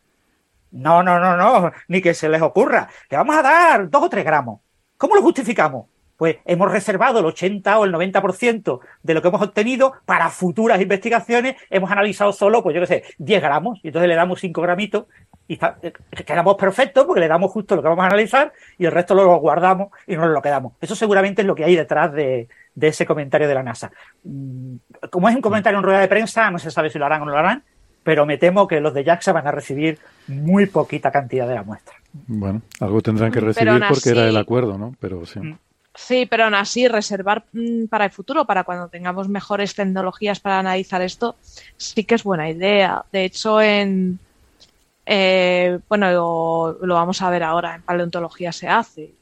[0.72, 2.88] No, no, no, no, ni que se les ocurra.
[3.10, 4.60] Le vamos a dar 2 o 3 gramos.
[4.96, 5.86] ¿Cómo lo justificamos?
[6.16, 10.80] Pues hemos reservado el 80 o el 90% de lo que hemos obtenido para futuras
[10.80, 11.56] investigaciones.
[11.68, 13.80] Hemos analizado solo, pues yo qué sé, 10 gramos.
[13.82, 15.06] Y entonces le damos 5 gramitos
[15.52, 15.92] y eh,
[16.24, 19.36] quedamos perfectos porque le damos justo lo que vamos a analizar y el resto lo
[19.36, 20.72] guardamos y nos lo quedamos.
[20.80, 23.92] Eso seguramente es lo que hay detrás de, de ese comentario de la NASA.
[24.24, 24.76] Mm,
[25.10, 27.24] como es un comentario en rueda de prensa, no se sabe si lo harán o
[27.26, 27.62] no lo harán,
[28.02, 31.62] pero me temo que los de JAXA van a recibir muy poquita cantidad de la
[31.62, 31.96] muestra.
[32.12, 34.94] Bueno, algo tendrán que recibir porque era el acuerdo, ¿no?
[35.00, 35.38] Pero sí.
[35.38, 35.58] Mm.
[35.94, 40.58] Sí, pero aún así, reservar mm, para el futuro, para cuando tengamos mejores tecnologías para
[40.58, 41.36] analizar esto,
[41.76, 43.04] sí que es buena idea.
[43.12, 44.18] De hecho, en.
[45.06, 46.10] Eh, bueno,
[46.80, 49.14] lo, vamos a ver ahora, en paleontología se hace.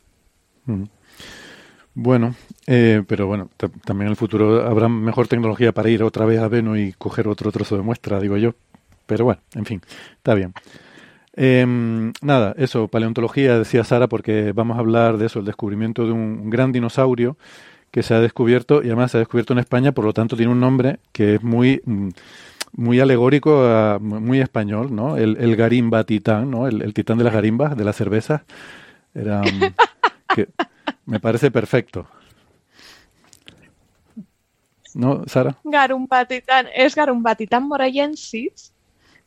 [1.95, 2.35] Bueno,
[2.67, 3.51] eh, pero bueno,
[3.85, 7.29] también en el futuro habrá mejor tecnología para ir otra vez a Venus y coger
[7.29, 8.55] otro trozo de muestra, digo yo.
[9.07, 9.81] Pero bueno, en fin,
[10.17, 10.55] está bien.
[11.35, 16.13] Em, nada, eso, paleontología, decía Sara, porque vamos a hablar de eso, el descubrimiento de
[16.13, 17.37] un gran dinosaurio
[17.91, 20.53] que se ha descubierto y además se ha descubierto en España, por lo tanto tiene
[20.53, 22.09] un nombre que es muy mm,
[22.73, 25.17] muy alegórico, muy español, ¿no?
[25.17, 26.67] El, el garimba titán, ¿no?
[26.67, 28.45] El, titán de las garimbas, de la cerveza.
[29.15, 29.75] Era, mm,
[30.35, 30.49] que,
[31.07, 32.07] me parece perfecto.
[34.95, 35.57] ¿No, Sara?
[35.65, 38.73] Garumbatitán es Garumbatitán morayensis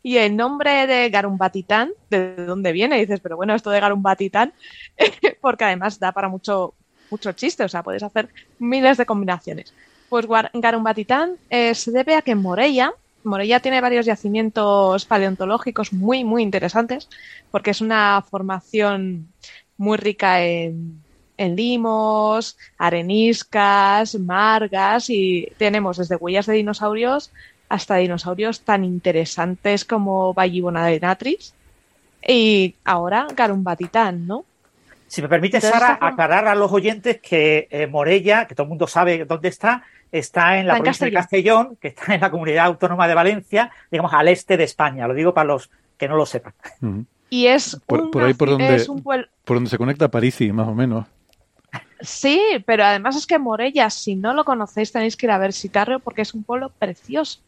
[0.01, 2.99] y el nombre de Garumbatitán, ¿de dónde viene?
[2.99, 4.53] dices, pero bueno, esto de Garumbatitán,
[5.41, 6.73] porque además da para mucho,
[7.09, 8.27] mucho chiste, o sea, puedes hacer
[8.59, 9.73] miles de combinaciones.
[10.09, 16.43] Pues Garumbatitán eh, se debe a que Morella, Morella tiene varios yacimientos paleontológicos muy, muy
[16.43, 17.09] interesantes,
[17.51, 19.27] porque es una formación
[19.77, 21.03] muy rica en
[21.37, 27.31] en limos, areniscas, margas y tenemos desde huellas de dinosaurios
[27.69, 30.35] hasta dinosaurios tan interesantes como
[31.01, 31.53] Natris
[32.25, 34.45] y ahora Garumbatitán, ¿no?
[35.07, 38.87] Si me permite, Sara, aclarar a los oyentes que eh, Morella, que todo el mundo
[38.87, 43.07] sabe dónde está, está en la provincia de Castellón, que está en la comunidad autónoma
[43.07, 45.07] de Valencia, digamos al este de España.
[45.07, 46.53] Lo digo para los que no lo sepan.
[47.29, 48.85] Y es por, ahí por donde,
[49.43, 51.07] por donde se conecta París, más o menos.
[51.99, 55.49] Sí, pero además es que Morella, si no lo conocéis, tenéis que ir a ver
[55.49, 57.39] visitarlo porque es un pueblo precioso.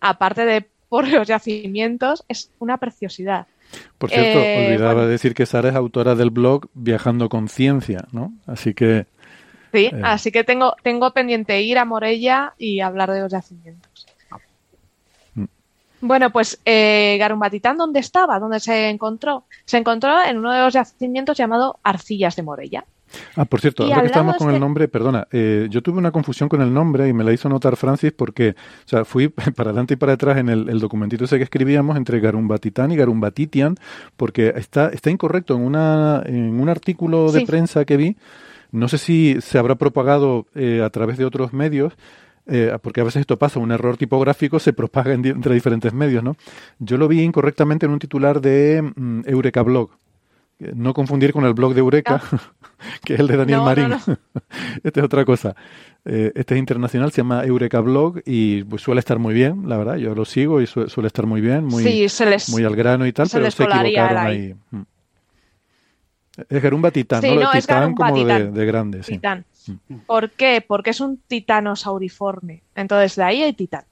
[0.00, 3.46] Aparte de por los yacimientos, es una preciosidad.
[3.98, 8.32] Por cierto, eh, olvidaba decir que Sara es autora del blog Viajando con Ciencia, ¿no?
[8.46, 9.06] Así que.
[9.72, 14.06] Sí, eh, así que tengo, tengo pendiente ir a Morella y hablar de los yacimientos.
[15.34, 15.44] Mm.
[16.00, 18.38] Bueno, pues eh, Garumbatitán, ¿dónde estaba?
[18.38, 19.44] ¿Dónde se encontró?
[19.64, 22.84] Se encontró en uno de los yacimientos llamado Arcillas de Morella.
[23.36, 26.48] Ah, por cierto, ahora que estamos con el nombre, perdona, eh, yo tuve una confusión
[26.48, 29.94] con el nombre y me la hizo notar Francis porque, o sea, fui para adelante
[29.94, 33.76] y para atrás en el, documentito ese que escribíamos entre Garumbatitán y Garumbatitian,
[34.16, 38.16] porque está, está incorrecto en, una, en un artículo de prensa que vi.
[38.72, 41.94] No sé si se habrá propagado eh, a través de otros medios,
[42.46, 46.36] eh, porque a veces esto pasa, un error tipográfico se propaga entre diferentes medios, ¿no?
[46.78, 49.90] Yo lo vi incorrectamente en un titular de mm, Eureka Blog,
[50.74, 52.20] No confundir con el blog de Eureka,
[53.04, 53.88] que es el de Daniel No, Marín.
[53.90, 53.98] no.
[54.84, 55.54] este es otra cosa.
[56.04, 59.76] Eh, este es internacional, se llama Eureka Blog y pues, suele estar muy bien, la
[59.76, 59.96] verdad.
[59.96, 62.48] Yo lo sigo y su- suele estar muy bien, muy, sí, se les...
[62.50, 64.54] muy al grano y tal, se pero les se equivocaron el ahí.
[66.48, 67.40] Es Garumba Titán, Sí, ¿no?
[67.42, 68.54] No, es Titán como de, Titán.
[68.54, 69.12] de grande, sí.
[69.12, 69.44] titán.
[69.88, 69.94] Mm.
[70.06, 70.64] ¿Por qué?
[70.66, 72.62] Porque es un titanosauriforme.
[72.74, 73.84] Entonces, de ahí hay titán.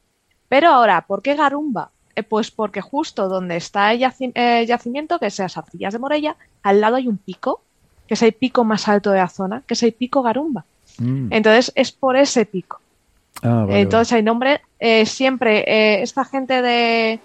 [0.49, 1.91] Pero ahora, ¿por qué Garumba?
[2.17, 4.03] Eh, pues porque justo donde está el
[4.35, 7.61] eh, yacimiento, que es las arcillas de Morella, al lado hay un pico,
[8.07, 10.65] que es el pico más alto de la zona, que es el pico Garumba.
[10.99, 11.33] Mm.
[11.33, 12.81] Entonces, es por ese pico.
[13.43, 14.61] Ah, vale, Entonces, hay nombre.
[14.81, 17.21] eh, siempre, eh, esta gente de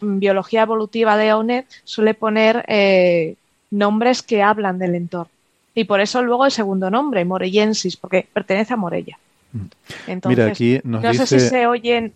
[0.00, 3.36] biología evolutiva de ONED suele poner eh,
[3.70, 5.30] nombres que hablan del entorno.
[5.74, 9.18] Y por eso luego el segundo nombre, Morellensis, porque pertenece a Morella.
[9.52, 9.68] vale.
[10.06, 11.26] Entonces, Mira, aquí nos no dice...
[11.26, 12.14] sé si se oyen,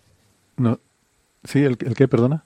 [0.56, 0.78] no-
[1.44, 2.42] Sí, ¿el, el qué, perdona?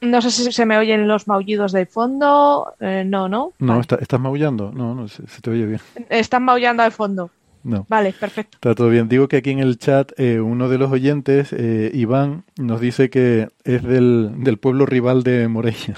[0.00, 2.74] no sé si se me oyen los maullidos del fondo.
[2.80, 3.52] eh, no, no.
[3.60, 3.80] No, Vale.
[3.82, 4.72] está- ¿estás maullando?
[4.72, 5.80] No, no, se, se te oye bien.
[6.08, 7.30] Están maullando al fondo.
[7.64, 7.86] No.
[7.88, 8.56] Vale, perfecto.
[8.56, 9.08] Está todo bien.
[9.08, 13.10] Digo que aquí en el chat eh, uno de los oyentes, eh, Iván, nos dice
[13.10, 15.94] que es del, del pueblo rival de Morella.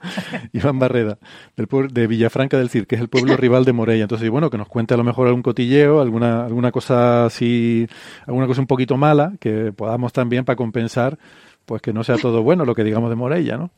[0.52, 1.18] Iván Barreda,
[1.56, 4.02] del pueblo de Villafranca del Cir, que es el pueblo rival de Morella.
[4.02, 7.88] Entonces, bueno, que nos cuente a lo mejor algún cotilleo, alguna, alguna cosa así,
[8.26, 11.18] alguna cosa un poquito mala, que podamos también para compensar,
[11.66, 13.70] pues que no sea todo bueno lo que digamos de Morella, ¿no?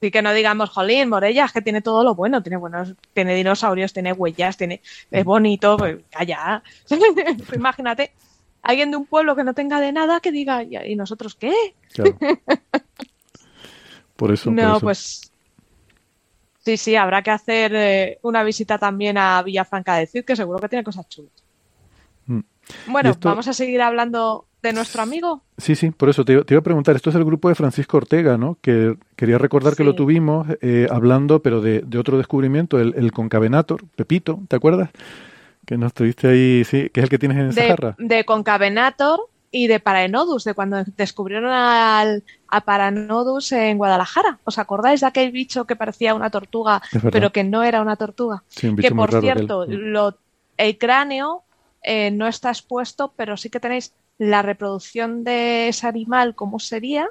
[0.00, 3.34] Y que no digamos, jolín, Morella, es que tiene todo lo bueno, tiene buenos, tiene
[3.36, 6.62] dinosaurios, tiene huellas, tiene, es bonito, pues calla.
[7.54, 8.12] Imagínate,
[8.62, 11.52] alguien de un pueblo que no tenga de nada que diga, "¿Y- ¿y nosotros qué?
[11.92, 12.18] Claro.
[14.16, 14.80] Por eso, por no, eso.
[14.86, 15.32] pues
[16.64, 20.58] sí, sí, habrá que hacer eh, una visita también a Villafranca de Cid, que seguro
[20.60, 21.32] que tiene cosas chulas.
[22.26, 22.40] Mm.
[22.86, 25.42] Bueno, esto- vamos a seguir hablando de nuestro amigo.
[25.58, 27.54] Sí, sí, por eso te, iba- te iba a preguntar, esto es el grupo de
[27.54, 28.56] Francisco Ortega, ¿no?
[28.60, 33.12] Que quería recordar que lo tuvimos eh, hablando, pero de, de otro descubrimiento, el, el
[33.12, 34.90] concavenator, Pepito, ¿te acuerdas?
[35.66, 37.94] Que nos tuviste ahí, sí, que es el que tienes en de, Saharra.
[37.98, 39.20] de Concavenator
[39.54, 44.38] y de Paraenodus, de cuando descubrieron al, a Paraenodus en Guadalajara.
[44.44, 46.80] ¿Os acordáis de aquel bicho que parecía una tortuga,
[47.12, 48.42] pero que no era una tortuga?
[48.48, 49.72] Sí, un bicho Que por cierto, Mm.
[49.92, 50.16] lo,
[50.56, 51.42] el cráneo
[51.82, 57.08] eh, no está expuesto, pero sí que tenéis la reproducción de ese animal, cómo sería,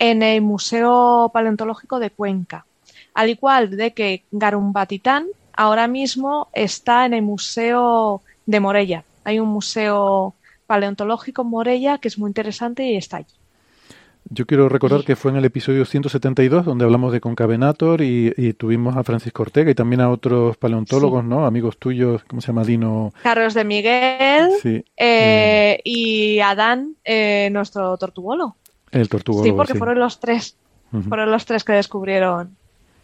[0.00, 2.66] en el Museo Paleontológico de Cuenca.
[3.14, 9.04] Al igual de que Garumbatitán ahora mismo está en el Museo de Morella.
[9.22, 10.34] Hay un museo
[10.66, 13.39] paleontológico en Morella que es muy interesante y está allí.
[14.28, 18.52] Yo quiero recordar que fue en el episodio 172 donde hablamos de Concavenator y, y
[18.52, 21.46] tuvimos a Francisco Ortega y también a otros paleontólogos, ¿no?
[21.46, 22.64] Amigos tuyos, ¿cómo se llama?
[22.64, 23.12] Dino.
[23.22, 28.56] Carlos de Miguel Sí, eh, y Adán, eh, nuestro tortugolo.
[28.92, 29.42] el tortugo.
[29.42, 30.56] Sí, porque fueron los tres,
[31.08, 32.56] fueron los tres que descubrieron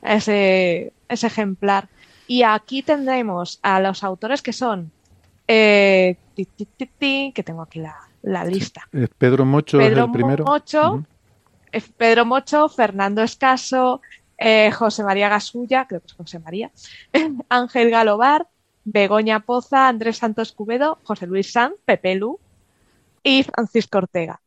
[0.02, 1.88] ese, ese ejemplar.
[2.28, 4.90] Y aquí tendremos a los autores que son,
[5.46, 8.88] eh, ti, ti, ti, ti, que tengo aquí la, la lista.
[9.18, 10.44] Pedro Mocho es el primero.
[10.44, 11.04] Mocho,
[11.96, 14.00] Pedro Mocho, Fernando Escaso,
[14.38, 16.70] eh, José María Gasulla, creo que es José María,
[17.48, 18.48] Ángel Galobar,
[18.84, 22.38] Begoña Poza, Andrés Santos Cubedo, José Luis Sanz, Pepe Lu
[23.22, 24.40] y Francisco Ortega.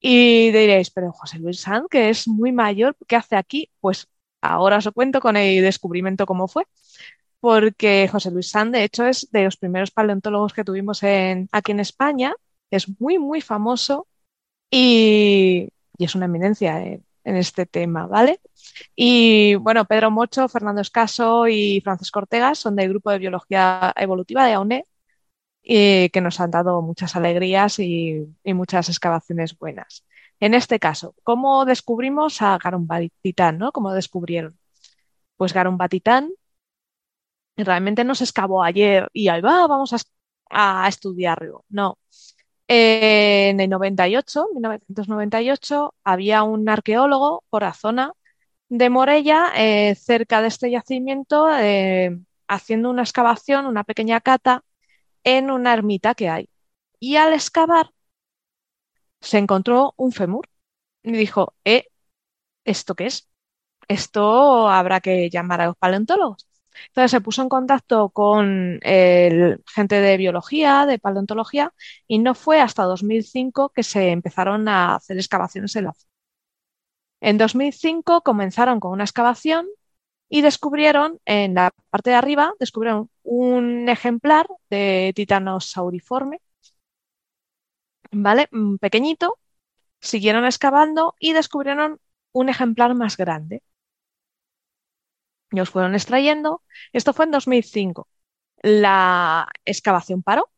[0.00, 3.70] Y diréis, pero José Luis Sanz, que es muy mayor, ¿qué hace aquí?
[3.80, 4.08] Pues
[4.40, 6.64] ahora os lo cuento con el descubrimiento cómo fue.
[7.40, 11.80] Porque José Luis Sanz, de hecho, es de los primeros paleontólogos que tuvimos aquí en
[11.80, 12.34] España.
[12.70, 14.06] Es muy, muy famoso
[14.70, 18.40] y, y es una eminencia en, este tema, ¿vale?
[18.96, 24.46] Y bueno, Pedro Mocho, Fernando Escaso y Francisco Ortega son del grupo de biología evolutiva
[24.46, 24.86] de AUNE
[25.62, 30.04] y que nos han dado muchas alegrías y, y muchas excavaciones buenas.
[30.40, 33.70] En este caso, ¿cómo descubrimos a Garumbatitán, no?
[33.72, 34.58] ¿Cómo descubrieron?
[35.36, 36.30] Pues Garumbatitán
[37.64, 39.98] realmente no se excavó ayer y ahí va, vamos a,
[40.84, 41.64] a estudiarlo.
[41.68, 41.98] No.
[42.68, 48.12] Eh, en el 98, 1998, había un arqueólogo por la zona
[48.68, 52.18] de Morella, eh, cerca de este yacimiento, eh,
[52.48, 54.64] haciendo una excavación, una pequeña cata
[55.24, 56.50] en una ermita que hay.
[57.00, 57.92] Y al excavar
[59.20, 60.48] se encontró un fémur
[61.02, 61.54] y dijo,
[62.64, 63.28] ¿esto qué es?
[63.88, 66.48] Esto habrá que llamar a los paleontólogos.
[66.88, 71.72] Entonces se puso en contacto con el, gente de biología, de paleontología,
[72.06, 76.10] y no fue hasta 2005 que se empezaron a hacer excavaciones en la zona.
[77.20, 79.66] En 2005 comenzaron con una excavación
[80.28, 86.40] y descubrieron en la parte de arriba, descubrieron un ejemplar de titanosauriforme,
[88.12, 88.48] ¿vale?
[88.80, 89.38] Pequeñito,
[90.00, 92.00] siguieron excavando y descubrieron
[92.32, 93.62] un ejemplar más grande.
[95.50, 96.62] Los fueron extrayendo.
[96.92, 98.08] Esto fue en 2005.
[98.62, 100.50] La excavación paró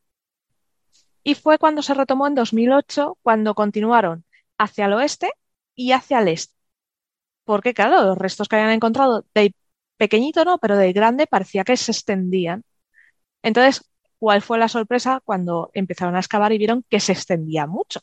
[1.23, 4.25] y fue cuando se retomó en 2008, cuando continuaron
[4.59, 5.31] hacia el oeste
[5.75, 6.55] y hacia el este.
[7.45, 9.55] Porque, claro, los restos que habían encontrado de
[9.97, 12.65] pequeñito no, pero de grande parecía que se extendían.
[13.43, 18.01] Entonces, ¿cuál fue la sorpresa cuando empezaron a excavar y vieron que se extendía mucho?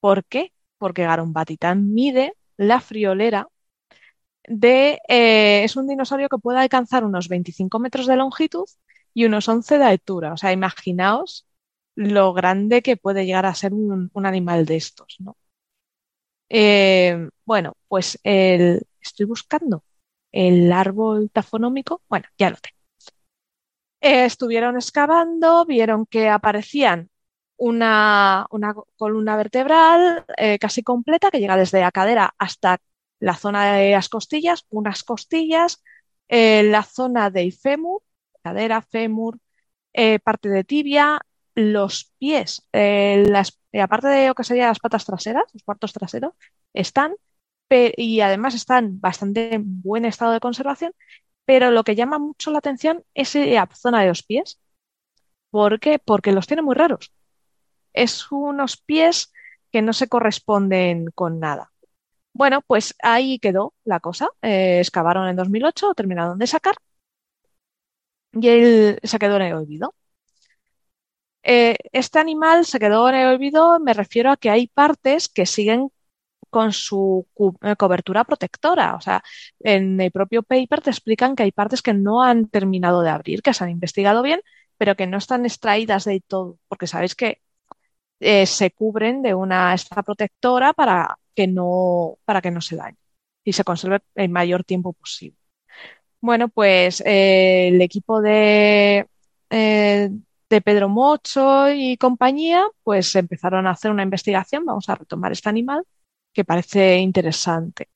[0.00, 0.52] ¿Por qué?
[0.78, 3.48] Porque Batitán mide la friolera
[4.46, 5.00] de...
[5.08, 8.66] Eh, es un dinosaurio que puede alcanzar unos 25 metros de longitud
[9.14, 10.32] y unos 11 de altura.
[10.32, 11.46] O sea, imaginaos
[11.94, 15.36] lo grande que puede llegar a ser un, animal de estos, ¿no?
[16.48, 19.84] Eh, bueno, pues el, estoy buscando
[20.32, 22.02] el árbol tafonómico.
[22.08, 22.78] Bueno, ya lo tengo.
[24.00, 27.10] Eh, estuvieron excavando, vieron que aparecían
[27.56, 28.46] una,
[28.96, 30.24] columna vertebral
[30.60, 32.80] casi completa que llega desde la cadera hasta
[33.22, 35.82] la zona de las costillas, unas costillas,
[36.28, 38.02] la zona del fémur,
[38.42, 39.38] cadera, fémur,
[40.24, 41.20] parte de tibia,
[41.54, 45.92] los pies, eh, las, eh, aparte de lo que serían las patas traseras, los cuartos
[45.92, 46.34] traseros,
[46.72, 47.14] están
[47.96, 50.92] y además están bastante en buen estado de conservación,
[51.46, 54.60] pero lo que llama mucho la atención es la zona de los pies.
[55.50, 55.98] ¿Por qué?
[55.98, 57.14] Porque los tiene muy raros.
[57.94, 59.32] Es unos pies
[59.70, 61.71] que no se corresponden con nada.
[62.34, 64.28] Bueno, pues ahí quedó la cosa.
[64.42, 66.74] Eh, excavaron en 2008, terminaron de sacar
[68.32, 69.94] y él se quedó en el olvido.
[71.44, 75.44] Eh, este animal se quedó en el olvido, me refiero a que hay partes que
[75.46, 75.90] siguen
[76.50, 77.26] con su
[77.62, 78.96] eh, cobertura protectora.
[78.96, 79.22] O sea,
[79.60, 83.42] en el propio paper te explican que hay partes que no han terminado de abrir,
[83.42, 84.42] que se han investigado bien,
[84.78, 87.40] pero que no están extraídas de todo, porque sabéis que
[88.46, 92.98] se cubren de una esta protectora para que no, para que no se dañe
[93.44, 95.38] y se conserve el mayor tiempo posible.
[96.20, 99.06] Bueno, pues el equipo de,
[99.50, 105.48] de Pedro Mocho y compañía, pues empezaron a hacer una investigación, vamos a retomar este
[105.48, 105.84] animal,
[106.32, 107.88] que parece interesante.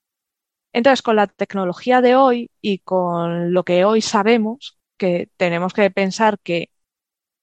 [0.73, 5.91] Entonces, con la tecnología de hoy y con lo que hoy sabemos, que tenemos que
[5.91, 6.71] pensar que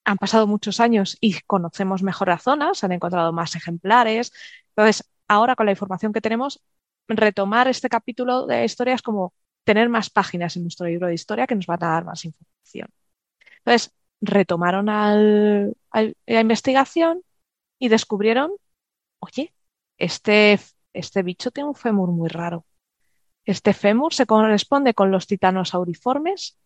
[0.06, 4.34] han pasado muchos años y conocemos mejor la zona, se han encontrado más ejemplares.
[4.76, 6.62] Entonces, ahora con la información que tenemos,
[7.08, 11.48] retomar este capítulo de historia es como tener más páginas en nuestro libro de historia
[11.48, 12.90] que nos van a dar más información.
[13.60, 17.24] Entonces, retomaron al, la investigación
[17.80, 18.52] y descubrieron,
[19.20, 19.54] oye,
[19.98, 20.60] este,
[20.94, 22.66] este bicho tiene un fémur muy raro.
[23.46, 26.58] Este fémur se corresponde con los titanosauriformes,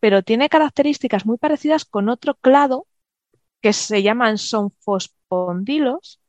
[0.00, 2.86] pero tiene características muy parecidas con otro clado
[3.60, 6.20] que se llaman sonfospondilos,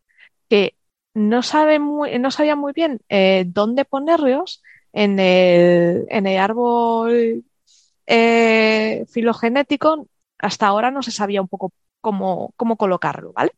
[0.48, 0.75] que
[1.16, 7.46] no, sabía muy bien eh, dónde ponerlos en el, en el árbol
[8.08, 10.08] eh, filogenético,
[10.40, 13.52] hasta ahora no se sabía un poco cómo, cómo colocarlo, ¿vale?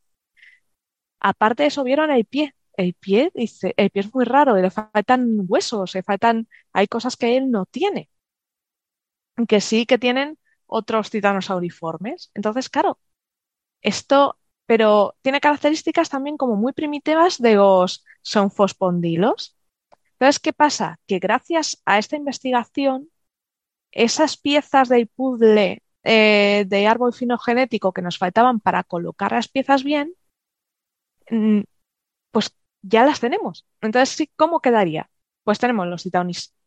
[1.19, 2.55] Aparte de eso, vieron el pie.
[2.73, 7.17] El pie, dice, el pie es muy raro, le faltan huesos, le faltan, hay cosas
[7.17, 8.09] que él no tiene,
[9.47, 12.31] que sí que tienen otros titanosauriformes.
[12.33, 12.99] Entonces, claro,
[13.81, 14.36] esto,
[14.67, 19.57] pero tiene características también como muy primitivas de los sonfospondilos.
[20.13, 20.99] Entonces, ¿qué pasa?
[21.07, 23.09] Que gracias a esta investigación,
[23.91, 29.83] esas piezas del puzzle eh, de árbol finogenético que nos faltaban para colocar las piezas
[29.83, 30.13] bien,
[31.29, 31.61] mm,
[32.31, 32.51] pues
[32.81, 33.65] ya las tenemos.
[33.81, 35.09] Entonces, ¿cómo quedaría?
[35.43, 36.07] Pues tenemos los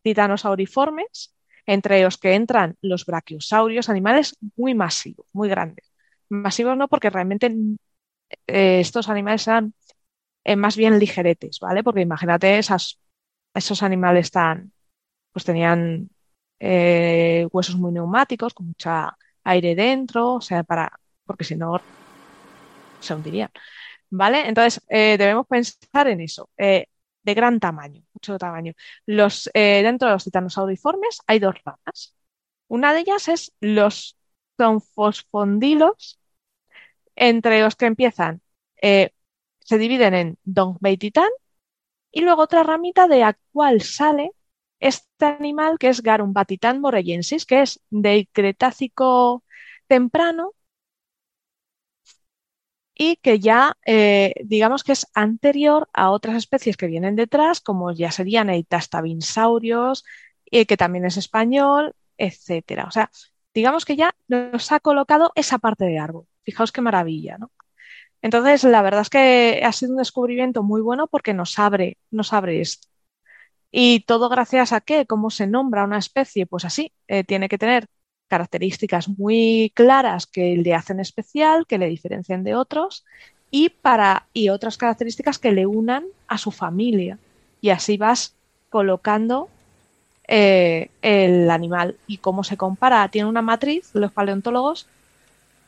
[0.03, 1.35] titanosauriformes,
[1.67, 5.93] entre los que entran los brachiosaurios, animales muy masivos, muy grandes.
[6.31, 7.55] Masivos no, porque realmente
[8.47, 9.75] eh, estos animales eran
[10.45, 11.83] eh, más bien ligeretes, ¿vale?
[11.85, 14.73] Porque imagínate esos animales tan,
[15.33, 16.11] pues tenían
[16.61, 20.93] huesos muy neumáticos, con mucha aire dentro, o sea, para,
[21.25, 21.81] porque si no
[23.01, 23.51] se hundirían.
[24.11, 24.49] ¿Vale?
[24.49, 26.87] Entonces, eh, debemos pensar en eso, eh,
[27.23, 28.73] de gran tamaño, mucho tamaño.
[29.07, 32.15] Los, eh, dentro de los titanosauriformes hay dos ramas.
[32.69, 34.17] Una de ellas es los
[34.57, 36.20] tonfosfondilos,
[37.17, 38.43] entre los que empiezan,
[38.81, 41.31] se dividen en Dongbei titán,
[42.11, 44.33] y luego otra ramita de la cual sale
[44.81, 49.45] este animal que es Garumbatitán morellensis, que es del Cretácico
[49.87, 50.55] temprano
[52.95, 57.93] y que ya eh, digamos que es anterior a otras especies que vienen detrás, como
[57.93, 60.05] ya serían Eitastavinsaurios,
[60.45, 62.85] y que también es español, etcétera.
[62.87, 63.11] O sea,
[63.55, 66.27] digamos que ya nos ha colocado esa parte de árbol.
[66.51, 67.53] Fijaos qué maravilla, ¿no?
[68.23, 72.33] Entonces, la verdad es que ha sido un descubrimiento muy bueno porque nos abre, nos
[72.33, 72.89] abre esto.
[73.71, 77.57] Y todo gracias a qué, cómo se nombra una especie, pues así, eh, tiene que
[77.57, 77.87] tener
[78.29, 83.05] características muy claras que le hacen especial, que le diferencian de otros
[83.51, 87.19] y para y otras características que le unan a su familia.
[87.61, 88.35] Y así vas
[88.71, 89.49] colocando
[90.29, 93.09] eh, el animal y cómo se compara.
[93.09, 94.89] Tiene una matriz, los paleontólogos,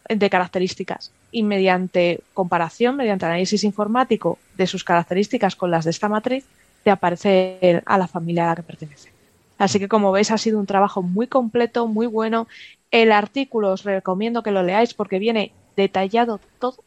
[0.08, 6.08] de características y mediante comparación, mediante análisis informático de sus características con las de esta
[6.08, 6.44] matriz,
[6.82, 9.10] te aparece a la familia a la que pertenece.
[9.58, 12.48] Así que como veis ha sido un trabajo muy completo, muy bueno.
[12.90, 16.82] El artículo os recomiendo que lo leáis porque viene detallado todo,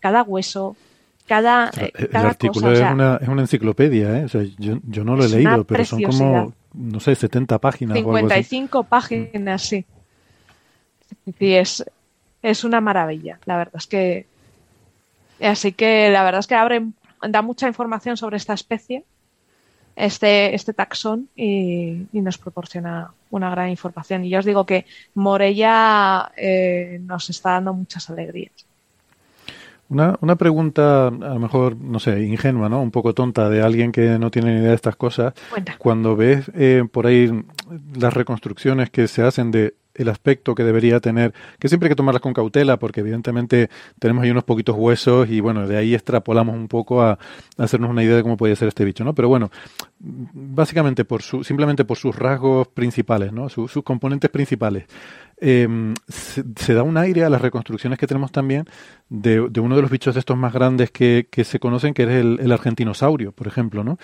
[0.00, 0.76] cada hueso,
[1.26, 4.24] cada, el, eh, cada artículo cosa, o es, sea, una, es una enciclopedia, ¿eh?
[4.24, 7.96] O sea, yo, yo no lo he leído, pero son como, no sé, 70 páginas
[7.96, 8.26] o algo así.
[8.26, 9.84] 55 páginas, sí.
[11.38, 11.84] Sí, es,
[12.42, 14.26] es una maravilla, la verdad es que.
[15.40, 16.86] Así que la verdad es que abre,
[17.26, 19.04] da mucha información sobre esta especie,
[19.96, 24.24] este, este taxón, y, y nos proporciona una gran información.
[24.24, 24.84] Y yo os digo que
[25.14, 28.52] Morella eh, nos está dando muchas alegrías.
[29.88, 32.80] Una, una pregunta, a lo mejor, no sé, ingenua, ¿no?
[32.80, 35.34] Un poco tonta de alguien que no tiene ni idea de estas cosas.
[35.50, 35.74] Cuenta.
[35.78, 37.44] Cuando ves eh, por ahí
[37.98, 41.96] las reconstrucciones que se hacen de el aspecto que debería tener, que siempre hay que
[41.96, 43.68] tomarlas con cautela, porque evidentemente
[43.98, 47.18] tenemos ahí unos poquitos huesos y bueno, de ahí extrapolamos un poco a,
[47.58, 49.14] hacernos una idea de cómo podría ser este bicho, ¿no?
[49.14, 49.50] Pero bueno,
[49.98, 53.48] básicamente por su, simplemente por sus rasgos principales, ¿no?
[53.48, 54.84] Su- sus componentes principales.
[55.42, 55.66] Eh,
[56.08, 58.66] se, se da un aire a las reconstrucciones que tenemos también
[59.08, 62.02] de, de uno de los bichos de estos más grandes que, que se conocen, que
[62.02, 63.98] es el, el argentinosaurio, por ejemplo, ¿no?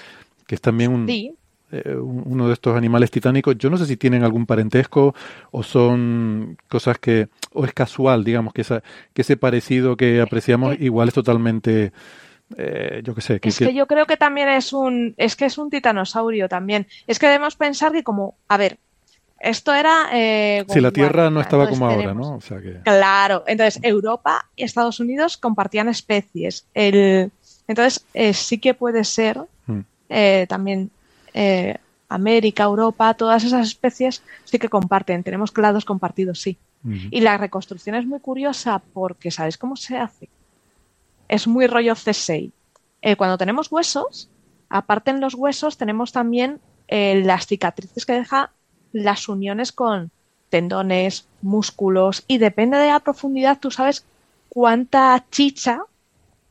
[0.47, 1.35] Que es también un, Sí,
[1.73, 3.57] eh, un- uno de estos animales titánicos.
[3.59, 5.15] Yo no sé si tienen algún parentesco
[5.51, 10.77] o son cosas que, o es casual, digamos, que, esa, que ese parecido que apreciamos
[10.81, 11.93] igual es totalmente,
[12.57, 15.35] eh, yo qué sé, que, Es que- que yo creo que también es un, es
[15.37, 16.87] que es un titanosaurio también.
[17.07, 18.79] Es que debemos pensar que como, a ver,
[19.41, 22.37] esto era eh, si la Tierra no estaba entonces como ahora, tenemos- ¿no?
[22.37, 26.67] O sea que, Claro, entonces Europa y Estados Unidos compartían especies.
[26.75, 27.31] El,
[27.69, 29.81] entonces eh, sí que puede ser Mm.
[30.09, 30.91] eh, también
[31.37, 31.77] eh,
[32.09, 35.23] América, Europa, todas esas especies sí que comparten.
[35.23, 36.59] Tenemos clados compartidos, sí.
[37.11, 40.29] Y la reconstrucción es muy curiosa porque, ¿sabes cómo se hace?
[41.27, 42.53] Es muy rollo C6.
[43.03, 44.31] Eh, cuando tenemos huesos,
[44.69, 48.53] aparte en los huesos tenemos también eh, las cicatrices que deja
[48.93, 50.13] las uniones con
[50.49, 54.07] tendones, músculos y depende de la profundidad, tú sabes
[54.49, 55.81] cuánta chicha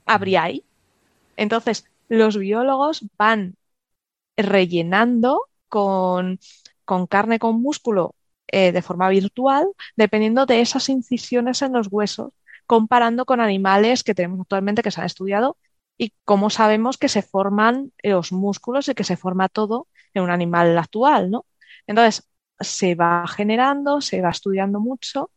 [0.05, 0.63] habría ahí.
[1.37, 3.55] Entonces, los biólogos van
[4.37, 6.39] rellenando con,
[6.85, 8.15] con carne, con músculo
[8.47, 12.31] eh, de forma virtual, dependiendo de esas incisiones en los huesos,
[12.67, 15.57] comparando con animales que tenemos actualmente que se han estudiado
[15.97, 20.29] y cómo sabemos que se forman los músculos y que se forma todo en un
[20.31, 21.45] animal actual, ¿no?
[21.87, 22.29] Entonces,
[22.59, 25.31] se va generando, se va estudiando mucho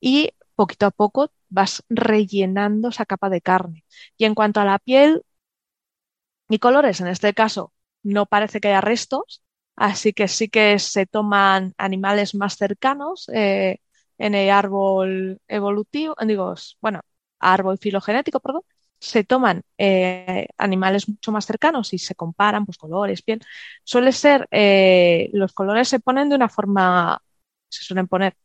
[0.00, 3.84] y poquito a poco vas rellenando esa capa de carne.
[4.16, 5.22] Y en cuanto a la piel
[6.48, 7.72] y colores, en este caso,
[8.06, 9.42] no parece que haya restos,
[9.76, 13.78] así que sí que se toman animales más cercanos eh,
[14.18, 17.00] en el árbol evolutivo, digo, bueno,
[17.40, 18.62] árbol filogenético, perdón,
[19.00, 23.40] se toman eh, animales mucho más cercanos y se comparan, pues colores, piel.
[23.84, 27.20] Suele ser, eh, los colores se ponen de una forma,
[27.68, 28.36] se suelen poner.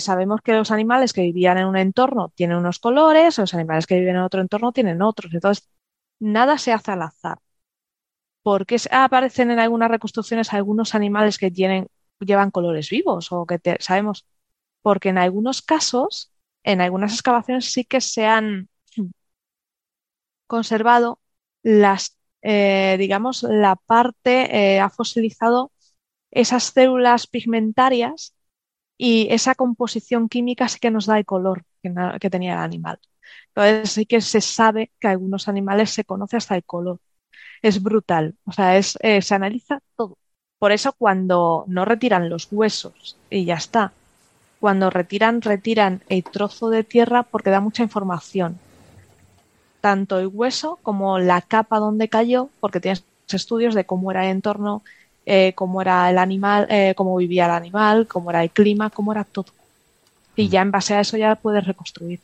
[0.00, 3.98] Sabemos que los animales que vivían en un entorno tienen unos colores, los animales que
[3.98, 5.32] viven en otro entorno tienen otros.
[5.34, 5.68] Entonces,
[6.20, 7.38] nada se hace al azar.
[8.42, 13.60] ¿Por qué se- aparecen en algunas reconstrucciones algunos animales que llevan colores vivos o que
[13.80, 14.26] sabemos?
[14.82, 16.32] Porque en algunos casos,
[16.64, 18.68] en algunas excavaciones sí que se han
[20.46, 21.20] conservado
[21.62, 25.72] las, eh, digamos, la parte, eh, ha fosilizado
[26.30, 28.34] esas células pigmentarias
[28.98, 33.00] y esa composición química sí que nos da el color que, que tenía el animal.
[33.48, 37.00] Entonces sí que se sabe que algunos animales se conoce hasta el color.
[37.62, 40.16] Es brutal, o sea, es, eh, se analiza todo.
[40.58, 43.92] Por eso cuando no retiran los huesos y ya está,
[44.60, 48.58] cuando retiran, retiran el trozo de tierra porque da mucha información.
[49.80, 54.32] Tanto el hueso como la capa donde cayó, porque tienes estudios de cómo era el
[54.32, 54.82] entorno,
[55.24, 59.12] eh, cómo era el animal, eh, cómo vivía el animal, cómo era el clima, cómo
[59.12, 59.52] era todo.
[60.36, 62.20] Y ya en base a eso ya puedes reconstruir.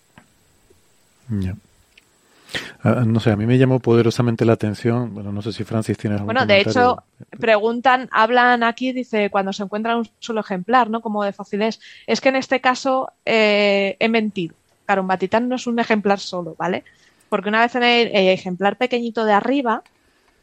[2.82, 5.12] Ah, no sé, a mí me llamó poderosamente la atención.
[5.14, 7.02] Bueno, no sé si Francis tiene algún Bueno, de hecho,
[7.38, 11.00] preguntan, hablan aquí, dice, cuando se encuentra un solo ejemplar, ¿no?
[11.00, 11.80] Como de fácil es.
[12.06, 14.54] Es que en este caso eh, he mentido.
[14.84, 16.84] Carumbatitán no es un ejemplar solo, ¿vale?
[17.28, 19.82] Porque una vez en el, el ejemplar pequeñito de arriba,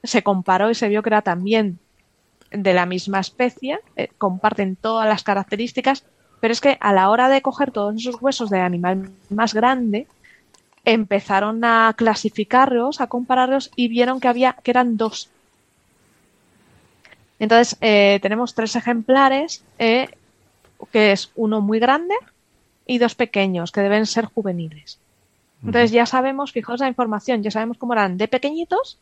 [0.03, 1.79] se comparó y se vio que era también
[2.51, 6.05] de la misma especie, eh, comparten todas las características,
[6.39, 10.07] pero es que a la hora de coger todos esos huesos del animal más grande,
[10.85, 15.29] empezaron a clasificarlos, a compararlos y vieron que había que eran dos.
[17.39, 20.09] Entonces eh, tenemos tres ejemplares, eh,
[20.91, 22.15] que es uno muy grande
[22.85, 24.99] y dos pequeños que deben ser juveniles.
[25.65, 28.97] Entonces ya sabemos, fijaos la información, ya sabemos cómo eran de pequeñitos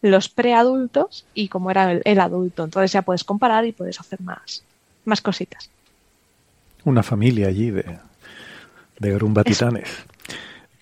[0.00, 2.64] los preadultos y cómo era el, adulto.
[2.64, 4.62] Entonces ya puedes comparar y puedes hacer más,
[5.04, 5.70] más cositas.
[6.84, 7.98] Una familia allí de,
[9.00, 9.88] de grumbatitanes.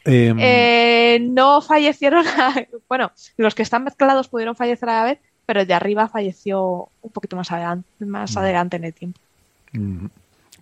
[0.07, 2.25] Em, eh, no fallecieron,
[2.89, 6.89] bueno, los que están mezclados pudieron fallecer a la vez, pero el de arriba falleció
[7.03, 9.21] un poquito más adelante, más adelante en el tiempo.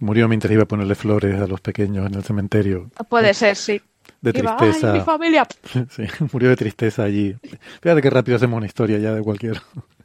[0.01, 2.91] Murió mientras iba a ponerle flores a los pequeños en el cementerio.
[3.09, 3.81] Puede ser, sí
[4.25, 4.93] de tristeza.
[4.93, 5.47] mi familia!
[5.91, 7.37] Sí, murió de tristeza allí.
[7.83, 9.61] Fíjate qué rápido hacemos una historia ya de cualquier.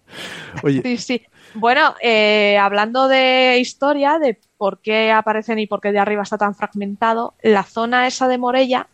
[0.63, 0.81] Oye.
[0.81, 1.21] Sí, sí.
[1.53, 6.37] Bueno, eh, hablando de historia, de por qué aparecen y por qué de arriba está
[6.37, 8.87] tan fragmentado, la zona esa de Morella,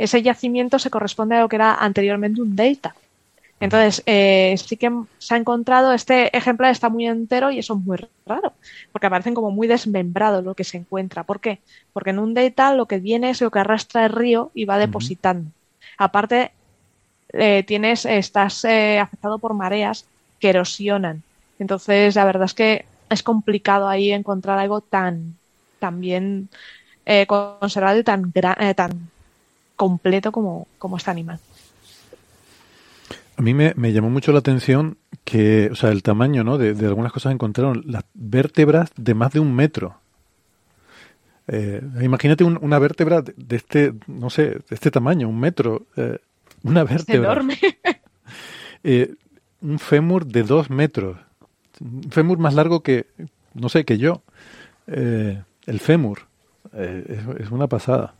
[0.00, 2.94] ese yacimiento se corresponde a lo que era anteriormente un delta.
[3.60, 7.80] Entonces, eh, sí que se ha encontrado, este ejemplar está muy entero y eso es
[7.84, 8.54] muy raro,
[8.90, 11.24] porque aparecen como muy desmembrados lo que se encuentra.
[11.24, 11.58] ¿Por qué?
[11.92, 14.78] Porque en un delta lo que viene es lo que arrastra el río y va
[14.78, 15.50] depositando.
[15.98, 16.52] Aparte,
[17.34, 20.06] eh, tienes, estás eh, afectado por mareas
[20.38, 21.22] que erosionan.
[21.58, 25.36] Entonces, la verdad es que es complicado ahí encontrar algo tan,
[25.78, 26.48] tan bien
[27.26, 29.10] conservado y tan, tan
[29.80, 31.40] completo como, como este animal.
[33.38, 36.58] A mí me, llamó mucho la atención que, o sea, el tamaño, ¿no?
[36.58, 39.96] De, algunas cosas encontraron las vértebras de más de un metro.
[41.48, 45.86] Eh, imagínate una vértebra de, este, no sé, de este tamaño, un metro.
[45.96, 46.18] Eh,
[46.62, 47.32] una vértebra.
[47.32, 47.58] enorme.
[48.82, 49.14] Eh,
[49.60, 51.18] un fémur de dos metros.
[51.80, 53.06] Un fémur más largo que,
[53.52, 54.22] no sé, que yo.
[54.86, 56.28] el fémur.
[56.72, 58.14] Es, una pasada.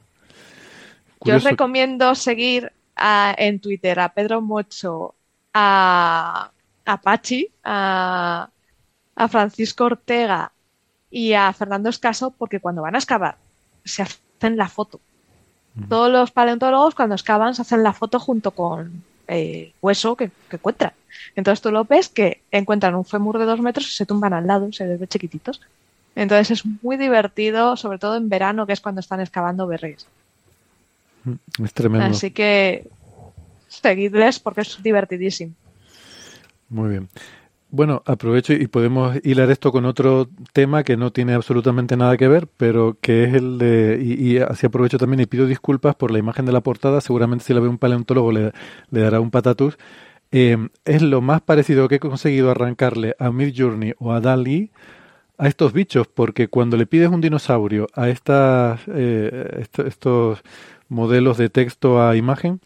[1.25, 5.15] Yo os recomiendo seguir en Twitter a Pedro Mocho,
[5.55, 6.51] a,
[6.85, 8.49] a Pachi, a,
[9.29, 10.51] Francisco Ortega
[11.11, 13.37] y a Fernando Escaso, porque cuando van a excavar
[13.85, 15.01] se hacen la foto.
[15.89, 20.93] Todos los paleontólogos cuando excavan se hacen la foto junto con eh, hueso que, encuentran.
[21.37, 24.47] Entonces tú lo ves que encuentran un fémur de dos metros y se tumban al
[24.47, 25.61] lado, se les ve chiquititos.
[26.17, 30.07] Entonces es muy divertido, sobre todo en verano, que es cuando están excavando berries.
[31.63, 32.07] Es tremendo.
[32.07, 32.89] Así que
[33.69, 35.55] seguidles porque es divertidísimo.
[36.69, 37.09] Muy bien.
[37.73, 42.27] Bueno, aprovecho y podemos hilar esto con otro tema que no tiene absolutamente nada que
[42.27, 46.19] ver, pero que es el de, y, así aprovecho también y pido disculpas por la
[46.19, 48.53] imagen de la portada, seguramente si la ve un paleontólogo le,
[48.91, 49.79] dará un patatús.
[50.33, 54.73] Eh, es lo más parecido que he conseguido arrancarle a Midjourney o a Dali
[55.39, 60.43] a estos bichos, porque cuando le pides un dinosaurio a estas, eh, estos
[60.91, 62.61] modelos de texto a imagen,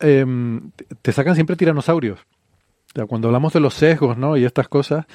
[0.00, 0.70] em,
[1.02, 2.20] te sacan siempre tiranosaurios.
[3.06, 4.36] cuando hablamos de los sesgos ¿no?
[4.36, 5.06] y estas cosas,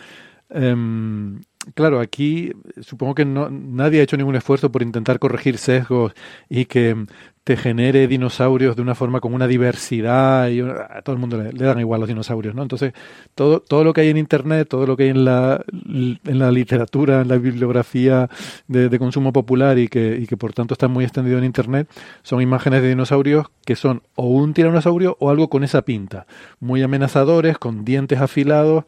[0.50, 1.42] em,
[1.76, 2.52] claro, aquí
[2.82, 6.14] supongo que no, nadie ha hecho ningún esfuerzo por intentar corregir sesgos
[6.50, 7.06] y que
[7.44, 11.52] te genere dinosaurios de una forma con una diversidad y a todo el mundo le,
[11.52, 12.62] dan igual los dinosaurios, ¿no?
[12.62, 12.94] Entonces,
[13.36, 16.52] todo, todo lo que hay en Internet, todo lo que hay en la, en la
[16.52, 18.30] literatura, en la bibliografía
[18.68, 21.90] de, consumo popular y que, y que por tanto está muy extendido en Internet,
[22.22, 26.26] son imágenes de dinosaurios que son o un tiranosaurio o algo con esa pinta,
[26.62, 28.86] muy amenazadores, con dientes afilados,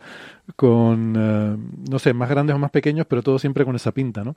[0.55, 1.57] con, eh,
[1.89, 4.35] no sé, más grandes o más pequeños, pero todo siempre con esa pinta, ¿no?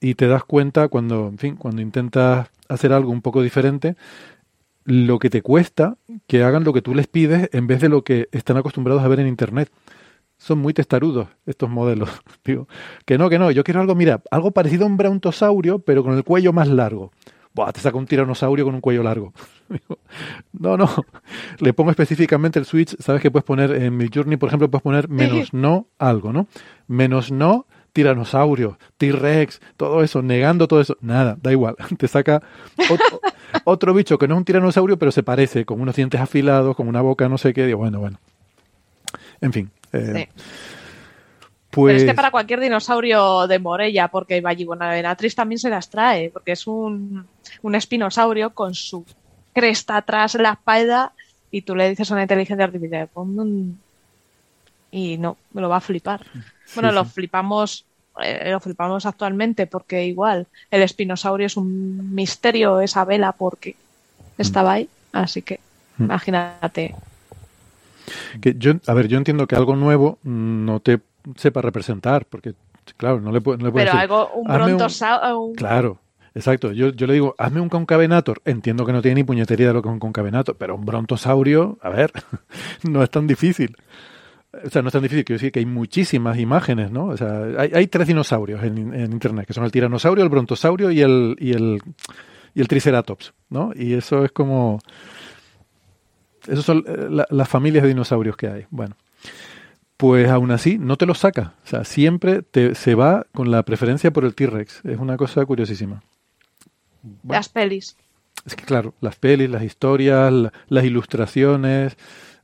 [0.00, 3.96] Y te das cuenta cuando, en fin, cuando intentas hacer algo un poco diferente,
[4.84, 8.02] lo que te cuesta que hagan lo que tú les pides en vez de lo
[8.02, 9.70] que están acostumbrados a ver en Internet.
[10.38, 12.08] Son muy testarudos estos modelos.
[12.44, 12.66] Digo,
[13.04, 16.14] que no, que no, yo quiero algo, mira, algo parecido a un brontosaurio, pero con
[16.16, 17.12] el cuello más largo.
[17.52, 19.32] Buah, te saca un tiranosaurio con un cuello largo.
[20.52, 20.88] no, no.
[21.58, 22.96] Le pongo específicamente el switch.
[23.00, 26.46] Sabes que puedes poner en mi journey, por ejemplo, puedes poner menos no algo, ¿no?
[26.86, 30.96] Menos no tiranosaurio, T-Rex, todo eso, negando todo eso.
[31.00, 31.76] Nada, da igual.
[31.98, 32.42] Te saca
[33.64, 36.88] otro, bicho que no es un tiranosaurio, pero se parece, con unos dientes afilados, con
[36.88, 37.66] una boca no sé qué.
[37.66, 38.18] Digo, bueno, bueno.
[39.40, 39.70] En fin.
[39.92, 40.28] Eh,
[41.70, 41.92] pues...
[41.92, 46.52] Pero es que para cualquier dinosaurio de Morella, porque Vallibonavenatrix también se las trae, porque
[46.52, 47.26] es un,
[47.62, 49.04] un espinosaurio con su
[49.52, 51.12] cresta atrás en la espalda
[51.50, 53.08] y tú le dices a una inteligencia artificial,
[54.92, 56.24] y no, me lo va a flipar.
[56.74, 57.84] Bueno, lo flipamos
[58.22, 63.76] eh, lo flipamos actualmente porque igual el espinosaurio es un misterio esa vela porque
[64.36, 65.60] estaba ahí, así que
[65.96, 66.04] mm.
[66.04, 66.94] imagínate
[68.40, 71.00] Que yo, a ver, yo entiendo que algo nuevo no te
[71.36, 72.54] sepa representar, porque,
[72.96, 75.38] claro, no le, puedo, no le puedo Pero decir, algo, un brontosaurio.
[75.38, 75.98] un- Claro,
[76.34, 76.72] exacto.
[76.72, 78.40] Yo, yo le digo, hazme un concavenator.
[78.44, 81.78] Entiendo que no tiene ni puñetería de lo que es un concavenator, pero un brontosaurio,
[81.82, 82.12] a ver,
[82.88, 83.76] no es tan difícil.
[84.64, 87.06] O sea, no es tan difícil, quiero decir que hay muchísimas imágenes, ¿no?
[87.06, 90.90] O sea, hay, hay tres dinosaurios en, en Internet, que son el tiranosaurio, el brontosaurio
[90.90, 91.80] y el, y el,
[92.54, 93.70] y el triceratops, ¿no?
[93.76, 94.80] Y eso es como...
[96.48, 98.66] Esas son eh, la- las familias de dinosaurios que hay.
[98.70, 98.96] Bueno,
[100.00, 101.52] pues aún así no te lo saca.
[101.64, 104.84] O sea, siempre te, se va con la preferencia por el T-Rex.
[104.86, 106.02] Es una cosa curiosísima.
[107.02, 107.96] Bueno, Las pelis.
[108.46, 111.96] es que claro, las pelis, las historias, la- las ilustraciones,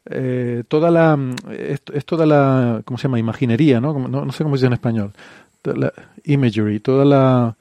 [0.08, 3.18] eh, toda la mm, es, es toda la ¿cómo se llama?
[3.18, 3.92] imaginería, ¿no?
[3.94, 5.12] Como- no, no sé cómo se dice en español.
[5.64, 5.92] La
[6.24, 7.56] imagery, toda la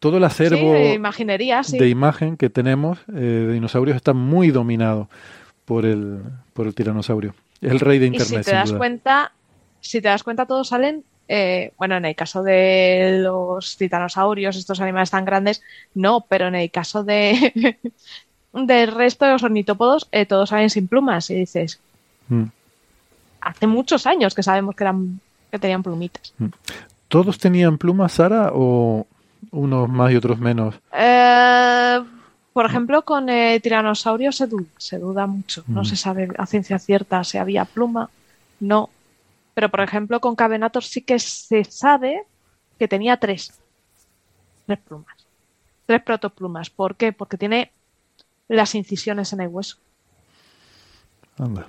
[0.00, 1.78] todo el acervo sí, imaginería, sí.
[1.78, 5.08] de imagen que tenemos eh, de dinosaurios está muy dominado
[5.64, 6.20] por el
[6.52, 7.34] por el tiranosaurio.
[7.60, 8.78] El rey de Y si internet, te das duda.
[8.78, 9.32] cuenta,
[9.80, 14.80] si te das cuenta, todos salen, eh, bueno, en el caso de los titanosaurios, estos
[14.80, 15.62] animales tan grandes,
[15.94, 17.78] no, pero en el caso de
[18.52, 21.30] del resto de los ornitópodos, eh, todos salen sin plumas.
[21.30, 21.80] Y dices,
[22.28, 22.44] Mm.
[23.40, 25.18] hace muchos años que sabemos que eran
[25.50, 26.34] que tenían plumitas.
[27.08, 29.06] ¿Todos tenían plumas, Sara, o
[29.50, 30.74] unos más y otros menos?
[30.92, 31.98] Eh,
[32.58, 35.62] por ejemplo, con el tiranosaurio se duda, se duda mucho.
[35.68, 35.84] No Mm.
[35.84, 38.10] se sabe a ciencia cierta si había pluma,
[38.58, 38.90] no.
[39.54, 42.24] Pero, por ejemplo, con Cavenator sí que se sabe
[42.76, 43.52] que tenía tres.
[44.66, 45.14] Tres plumas.
[45.86, 46.68] Tres protoplumas.
[46.68, 47.12] ¿Por qué?
[47.12, 47.70] Porque tiene
[48.48, 49.76] las incisiones en el hueso.
[51.38, 51.68] Anda.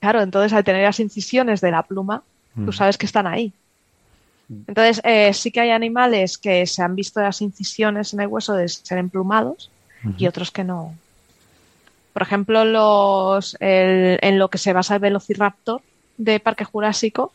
[0.00, 2.22] Claro, entonces al tener las incisiones de la pluma,
[2.54, 2.64] Mm.
[2.64, 3.52] tú sabes que están ahí.
[4.66, 8.54] Entonces, eh, sí que hay animales que se han visto las incisiones en el hueso
[8.54, 9.70] de ser emplumados
[10.18, 10.94] y otros que no.
[12.12, 15.80] Por ejemplo, los el- en lo que se basa el Velociraptor
[16.18, 17.32] de Parque Jurásico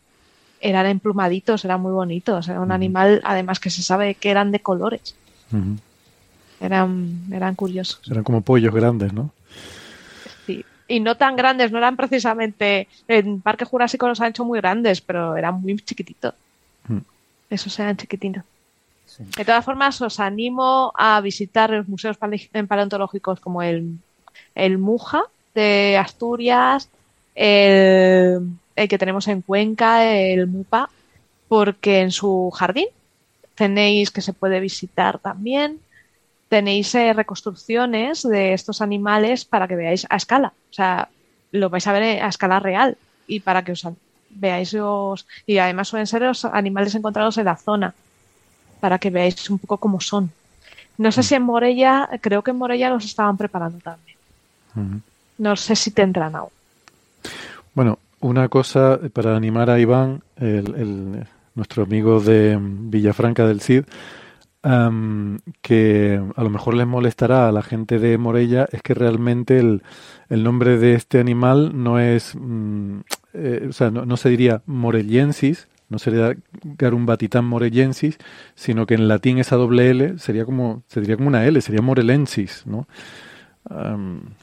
[0.59, 2.47] eran emplumaditos, eran muy bonitos.
[2.47, 5.15] Era un animal, además que se sabe que eran de colores.
[6.59, 8.01] Eran, eran curiosos.
[8.09, 9.31] Eran como pollos grandes, ¿no?
[10.45, 10.65] Sí.
[10.87, 12.87] Y no tan grandes, no eran precisamente.
[13.07, 16.33] En Parque Jurásico los han hecho muy grandes, pero eran muy chiquititos.
[16.87, 16.97] Mm.
[17.49, 18.43] Esos eran chiquitinos.
[19.05, 19.23] Sí.
[19.37, 23.97] De todas formas, os animo a visitar los museos pale- paleontológicos como el,
[24.53, 25.23] el Muja
[25.55, 26.89] de Asturias,
[27.35, 28.41] el,
[28.75, 30.89] el que tenemos en Cuenca, el Mupa,
[31.47, 32.87] porque en su jardín
[33.55, 35.79] tenéis que se puede visitar también.
[36.49, 40.53] Tenéis eh, reconstrucciones de estos animales para que veáis a escala.
[40.69, 41.09] O sea,
[41.51, 43.85] lo vais a ver a escala real y para que os
[44.39, 45.25] veáis los.
[45.45, 47.93] Y además suelen ser los animales encontrados en la zona
[48.79, 50.31] para que veáis un poco cómo son.
[50.97, 54.17] No sé si en Morella, creo que en Morella los estaban preparando también.
[55.37, 56.49] No sé si tendrán aún.
[57.73, 63.61] Bueno, una cosa para animar a Iván, el, el- nuestro amigo de mm, Villafranca del
[63.61, 63.83] Cid,
[64.63, 69.59] am, que a lo mejor les molestará a la gente de Morella, es que realmente
[69.59, 69.81] el,
[70.29, 72.99] el nombre de este animal no es, mm,
[73.33, 78.17] eh, o sea, no, no se diría morellensis, no sería Garumbatitán morellensis,
[78.55, 81.81] sino que en latín esa doble L sería como, se diría como una L, sería
[81.81, 82.87] morelensis, ¿no?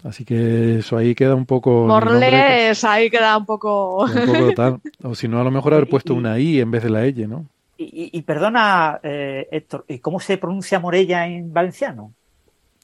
[0.03, 1.87] Así que eso ahí queda un poco...
[1.87, 4.05] que- Morles, ahí queda un poco.
[4.05, 4.80] un poco tal.
[5.03, 7.05] O si no, a lo mejor haber puesto Y- una I en vez de la
[7.05, 7.47] L, ¿no?
[7.76, 12.12] Y, y- y perdona, eh, Héctor, ¿y cómo se pronuncia Morella en valenciano?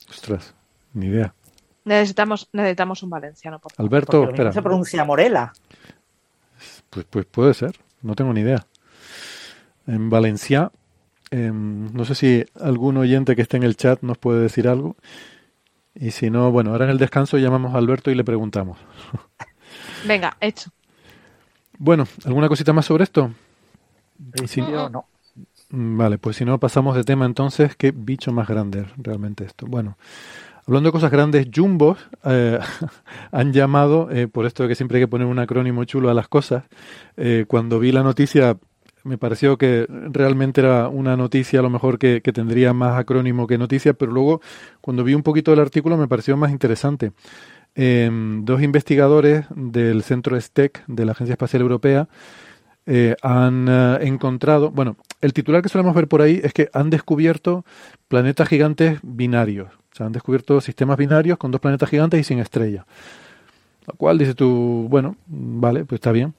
[0.09, 0.55] Ostras,
[0.94, 1.32] ni idea.
[1.85, 3.89] Necesitamos, necesitamos un valenciano, por favor.
[3.89, 4.53] Alberto, espera.
[4.53, 5.53] se pronuncia Morela.
[6.91, 8.66] Pues, pues puede ser, no tengo ni idea.
[9.87, 10.70] En Valencia,
[11.31, 14.97] em, no sé si algún oyente que esté en el chat nos puede decir algo.
[15.95, 18.78] Y si no, bueno, ahora en el descanso llamamos a Alberto y le preguntamos.
[20.07, 20.70] Venga, hecho.
[21.78, 23.33] Bueno, ¿alguna cosita más sobre esto?
[24.91, 25.07] No.
[25.70, 29.66] Mm, Vale, pues si no pasamos de tema entonces, qué bicho más grande realmente esto.
[29.66, 29.97] Bueno,
[30.67, 32.59] hablando de cosas grandes, Jumbos eh,
[33.33, 36.29] han llamado, eh, por esto que siempre hay que poner un acrónimo chulo a las
[36.29, 36.65] cosas,
[37.17, 38.57] eh, cuando vi la noticia
[39.03, 43.47] me pareció que realmente era una noticia a lo mejor que, que tendría más acrónimo
[43.47, 44.43] que noticia, pero luego
[44.83, 47.13] cuando vi un poquito del artículo me pareció más interesante.
[47.77, 48.11] Eh,
[48.43, 52.09] dos investigadores del centro STEC de la Agencia Espacial Europea
[52.93, 56.91] eh, han eh, encontrado, bueno, el titular que solemos ver por ahí es que han
[56.91, 57.64] descubierto
[58.09, 62.41] planetas gigantes binarios, o sea, han descubierto sistemas binarios con dos planetas gigantes y sin
[62.41, 62.84] estrella.
[63.86, 66.34] Lo cual dice tú, bueno, vale, pues está bien.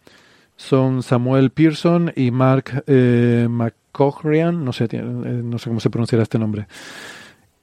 [0.58, 6.38] Son Samuel Pearson y Mark eh, no sé, eh, no sé cómo se pronunciará este
[6.38, 6.68] nombre.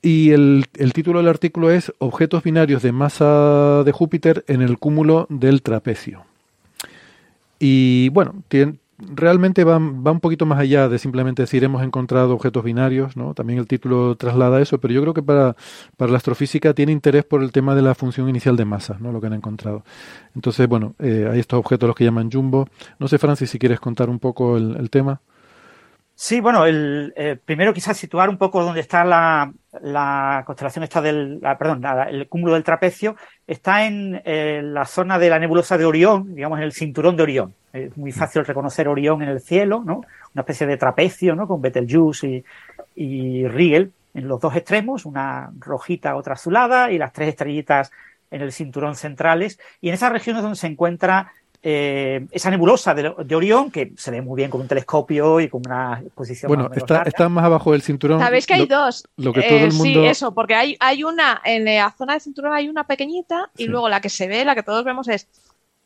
[0.01, 4.79] Y el, el, título del artículo es Objetos binarios de masa de Júpiter en el
[4.79, 6.28] cúmulo del trapecio.
[7.59, 12.35] Y bueno, tiene, realmente va, va, un poquito más allá de simplemente decir hemos encontrado
[12.35, 13.35] objetos binarios, ¿no?
[13.35, 15.57] También el título traslada eso, pero yo creo que para,
[15.97, 19.13] para la astrofísica tiene interés por el tema de la función inicial de masa, ¿no?
[19.13, 19.85] Lo que han encontrado.
[20.35, 22.69] Entonces, bueno, eh, hay estos objetos los que llaman jumbo.
[22.99, 25.21] No sé, Francis, si quieres contar un poco el tema.
[26.21, 31.01] Sí, bueno, el, eh, primero quizás situar un poco dónde está la, la constelación esta
[31.01, 33.15] del, la, perdón, la, el cúmulo del trapecio,
[33.47, 37.23] está en eh, la zona de la nebulosa de Orión, digamos en el cinturón de
[37.23, 37.55] Orión.
[37.73, 40.01] Es muy fácil reconocer Orión en el cielo, ¿no?
[40.35, 41.47] Una especie de trapecio, ¿no?
[41.47, 42.45] Con Betelgeuse y,
[42.97, 47.93] y Rigel en los dos extremos, una rojita, otra azulada, y las tres estrellitas
[48.33, 49.61] en el cinturón centrales.
[49.81, 51.31] Y en esa región es donde se encuentra
[51.63, 55.49] eh, esa nebulosa de, de, Orión, que se ve muy bien con un telescopio y
[55.49, 56.49] con una exposición.
[56.49, 58.21] Bueno, más está, está, más abajo del cinturón.
[58.21, 59.05] Sabéis que hay lo, dos.
[59.17, 60.01] Lo que todo eh, el mundo...
[60.01, 63.65] Sí, eso, porque hay, hay una, en la zona del cinturón hay una pequeñita y
[63.65, 63.69] Sí.
[63.69, 65.27] luego la que se ve, la que todos vemos es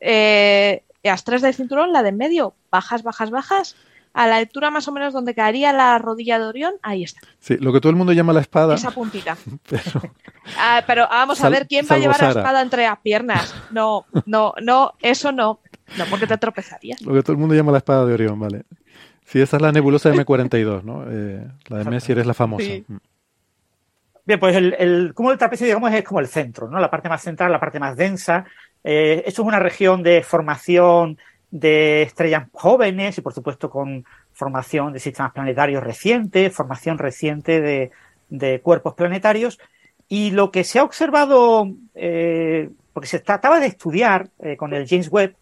[0.00, 3.76] eh, las tres del cinturón, la de en medio, bajas, bajas, bajas.
[4.14, 7.56] A la altura más o menos donde caería la rodilla de Orión, ahí está, Sí,
[7.56, 8.74] lo que todo el mundo llama la espada.
[8.74, 9.36] esa puntita.
[9.68, 10.02] pero-
[10.58, 13.54] Ah, pero vamos Sal- a ver quién va a llevar la espada entre las piernas.
[13.70, 15.60] No, no, no, eso no.
[15.96, 17.00] No, porque te tropezarías.
[17.02, 18.64] Lo que todo el mundo llama la espada de Orión, vale.
[19.24, 21.04] Sí, esa es la nebulosa M42, ¿no?
[21.08, 22.64] Eh, la de Messier es la famosa.
[22.64, 22.84] Sí.
[22.86, 22.96] Mm.
[24.24, 26.78] Bien, pues el, el cúmulo del trapecio, digamos, es como el centro, ¿no?
[26.78, 28.44] La parte más central, la parte más densa.
[28.84, 31.18] Eh, esto es una región de formación
[31.52, 37.90] de estrellas jóvenes y, por supuesto, con formación de sistemas planetarios recientes, formación reciente de,
[38.30, 39.60] de cuerpos planetarios.
[40.08, 44.88] Y lo que se ha observado, eh, porque se trataba de estudiar eh, con el
[44.88, 45.36] James Webb,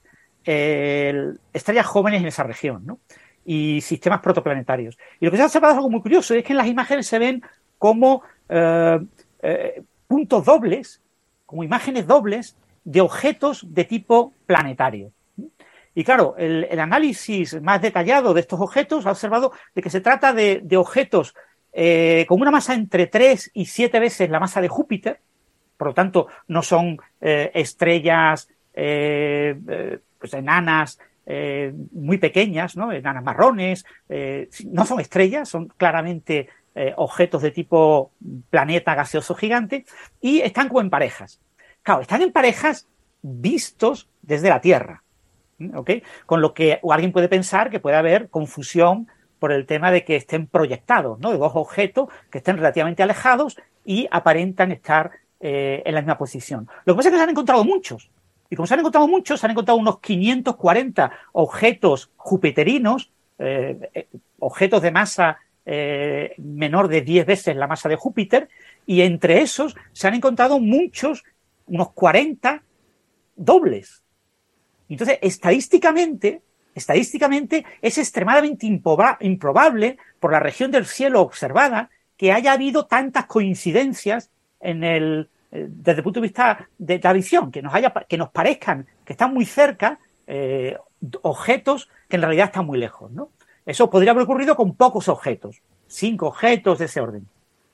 [0.44, 2.98] el- estrellas jóvenes en esa región, ¿no?
[3.44, 4.98] Y sistemas protoplanetarios.
[5.20, 7.06] Y lo que se ha observado es algo muy curioso, es que en las imágenes
[7.06, 7.42] se ven
[7.78, 8.98] como eh,
[9.42, 11.00] eh, puntos dobles,
[11.46, 15.12] como imágenes dobles de objetos de tipo planetario.
[15.94, 20.32] Y claro, el, análisis más detallado de estos objetos ha observado de que se trata
[20.32, 21.34] de, objetos
[21.72, 25.20] eh, con una masa entre 3 y 7 veces la masa de Júpiter,
[25.76, 30.98] por lo tanto, no son eh, estrellas eh, pues enanas
[31.92, 32.90] muy pequeñas, ¿no?
[32.90, 33.84] enanas marrones,
[34.64, 36.48] no son estrellas, son claramente
[36.96, 38.10] objetos de tipo
[38.48, 39.84] planeta gaseoso gigante
[40.20, 41.40] y están como en parejas.
[41.82, 42.88] Claro, están en parejas
[43.22, 45.04] vistos desde la Tierra.
[45.60, 45.76] ¿Mm?
[45.76, 45.90] ¿ok?
[46.26, 49.06] Con lo que alguien puede pensar que puede haber confusión
[49.38, 51.30] por el tema de que estén proyectados, ¿no?
[51.30, 56.68] De dos objetos que estén relativamente alejados y aparentan estar eh, en la misma posición.
[56.84, 58.10] Lo que pasa es que se han encontrado muchos.
[58.50, 64.08] Y como se han encontrado muchos, se han encontrado unos 540 objetos jupiterinos, eh, eh,
[64.38, 65.38] objetos de masa
[66.38, 68.48] menor de 10 veces la masa de Júpiter,
[68.86, 71.22] y entre esos se han encontrado muchos,
[71.68, 72.60] unos 40
[73.36, 74.02] dobles.
[74.94, 76.42] Entonces, estadísticamente,
[76.74, 83.26] estadísticamente es extremadamente improba- improbable por la región del cielo observada que haya habido tantas
[83.26, 84.30] coincidencias
[84.60, 88.18] en el, eh, desde el punto de vista de la visión, que nos, haya, que
[88.18, 90.76] nos parezcan que están muy cerca eh,
[91.22, 93.10] objetos que en realidad están muy lejos.
[93.10, 93.30] ¿no?
[93.64, 97.26] Eso podría haber ocurrido con pocos objetos, cinco objetos de ese orden.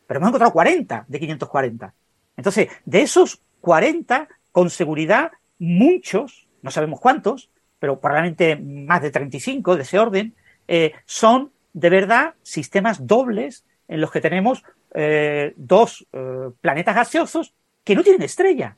[0.07, 1.95] Pero hemos encontrado 40 de 540.
[2.37, 9.77] Entonces, de esos 40, con seguridad, muchos, no sabemos cuántos, pero probablemente más de 35
[9.77, 10.35] de ese orden,
[10.69, 17.55] eh, son de verdad sistemas dobles en los que tenemos eh, dos eh, planetas gaseosos
[17.85, 18.77] que no tienen estrella,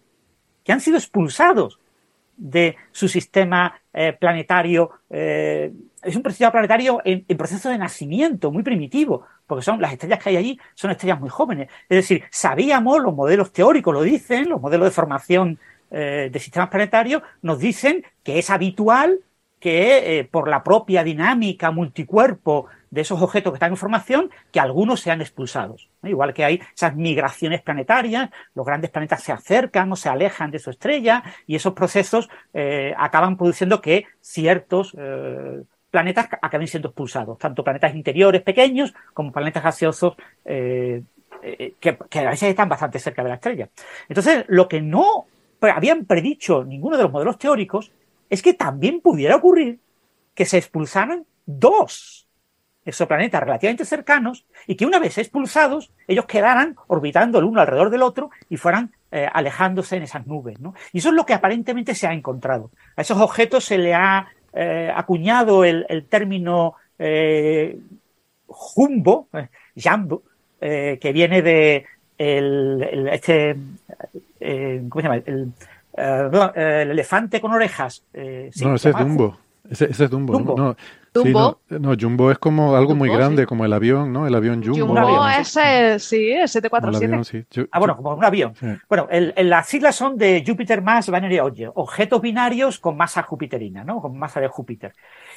[0.64, 1.78] que han sido expulsados
[2.36, 3.80] de su sistema
[4.20, 4.92] planetario.
[5.08, 10.22] es un sistema planetario en, en proceso de nacimiento, muy primitivo, porque son las estrellas
[10.22, 11.68] que hay allí son estrellas muy jóvenes.
[11.88, 15.58] Es decir, sabíamos, los modelos teóricos lo dicen, los modelos de formación
[15.90, 19.20] eh, de sistemas planetarios nos dicen que es habitual
[19.58, 24.60] que eh, por la propia dinámica multicuerpo de esos objetos que están en formación, que
[24.60, 25.88] algunos sean expulsados.
[26.02, 30.58] Igual que hay esas migraciones planetarias, los grandes planetas se acercan o se alejan de
[30.58, 34.94] su estrella y esos procesos eh, acaban produciendo que ciertos
[35.90, 41.02] planetas acaben siendo expulsados, tanto planetas interiores pequeños como planetas gaseosos que,
[41.90, 43.68] a veces están bastante cerca de la estrella.
[44.08, 45.26] Entonces, lo que no
[45.60, 47.92] habían predicho ninguno de los modelos teóricos
[48.30, 49.80] es que también pudiera ocurrir
[50.34, 52.26] que se expulsaran dos
[52.84, 58.02] exoplanetas relativamente cercanos y que una vez expulsados ellos quedaran orbitando el uno alrededor del
[58.02, 60.58] otro y fueran eh, alejándose en esas nubes.
[60.60, 60.74] ¿no?
[60.92, 62.70] Y eso es lo que aparentemente se ha encontrado.
[62.96, 67.78] A esos objetos se le ha eh, acuñado el, término eh,
[68.46, 70.22] jumbo, eh, jumbo,
[70.60, 71.84] eh, que viene de,
[72.18, 73.56] el, este,
[74.40, 75.22] eh, ¿cómo se llama?
[75.24, 75.52] El,
[75.96, 78.04] eh, el elefante con orejas.
[78.12, 79.36] Eh, no, ese es Dumbo.
[79.68, 80.32] Ese, es Dumbo.
[80.32, 80.56] Dumbo.
[80.56, 80.76] No,
[81.12, 81.60] ¿Dumbo?
[81.68, 84.26] no, Jumbo es como algo muy grande, como el avión, ¿no?
[84.26, 84.86] El avión Jumbo.
[84.86, 87.68] Jumbo es el, sí, el 747.
[87.70, 88.54] ah, bueno, como un avión.
[88.88, 93.84] Bueno, el, las siglas son de Jupiter Mass Binary Object, objetos binarios con masa jupiterina,
[93.84, 94.00] ¿no?
[94.00, 94.92] Con masa de Júpiter.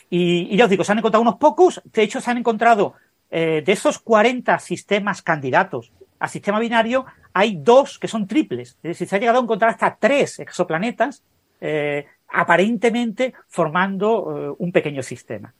[0.10, 2.94] Y, ya os digo, se han encontrado unos pocos, de hecho se han encontrado
[3.32, 8.78] de esos 40 sistemas candidatos a sistema binario, hay dos que son triples.
[8.84, 11.24] Es decir, se ha llegado a encontrar hasta tres exoplanetas
[11.60, 15.54] eh, aparentemente formando eh, un pequeño sistema.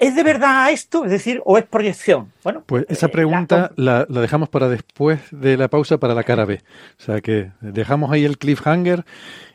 [0.00, 1.04] ¿Es de verdad esto?
[1.04, 2.32] Es decir, ¿o es proyección?
[2.42, 6.24] Bueno, pues esa eh, pregunta la, la, dejamos para después de la pausa para la
[6.24, 6.60] cara B.
[6.98, 9.04] O sea que dejamos ahí el cliffhanger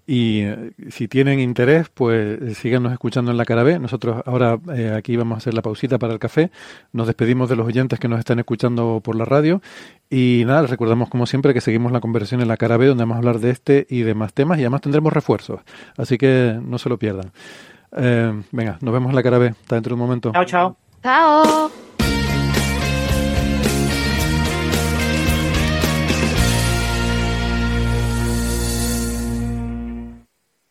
[0.07, 3.79] y eh, si tienen interés, pues eh, síganos escuchando en la cara B.
[3.79, 6.51] Nosotros ahora eh, aquí vamos a hacer la pausita para el café.
[6.93, 9.61] Nos despedimos de los oyentes que nos están escuchando por la radio.
[10.09, 13.03] Y nada, les recordamos como siempre que seguimos la conversación en la cara B, donde
[13.03, 14.59] vamos a hablar de este y demás temas.
[14.59, 15.61] Y además tendremos refuerzos.
[15.97, 17.31] Así que no se lo pierdan.
[18.51, 19.47] Venga, nos vemos en la cara B.
[19.47, 20.31] Hasta dentro de un momento.
[20.31, 20.77] Chao, chao.
[21.01, 21.84] Chao.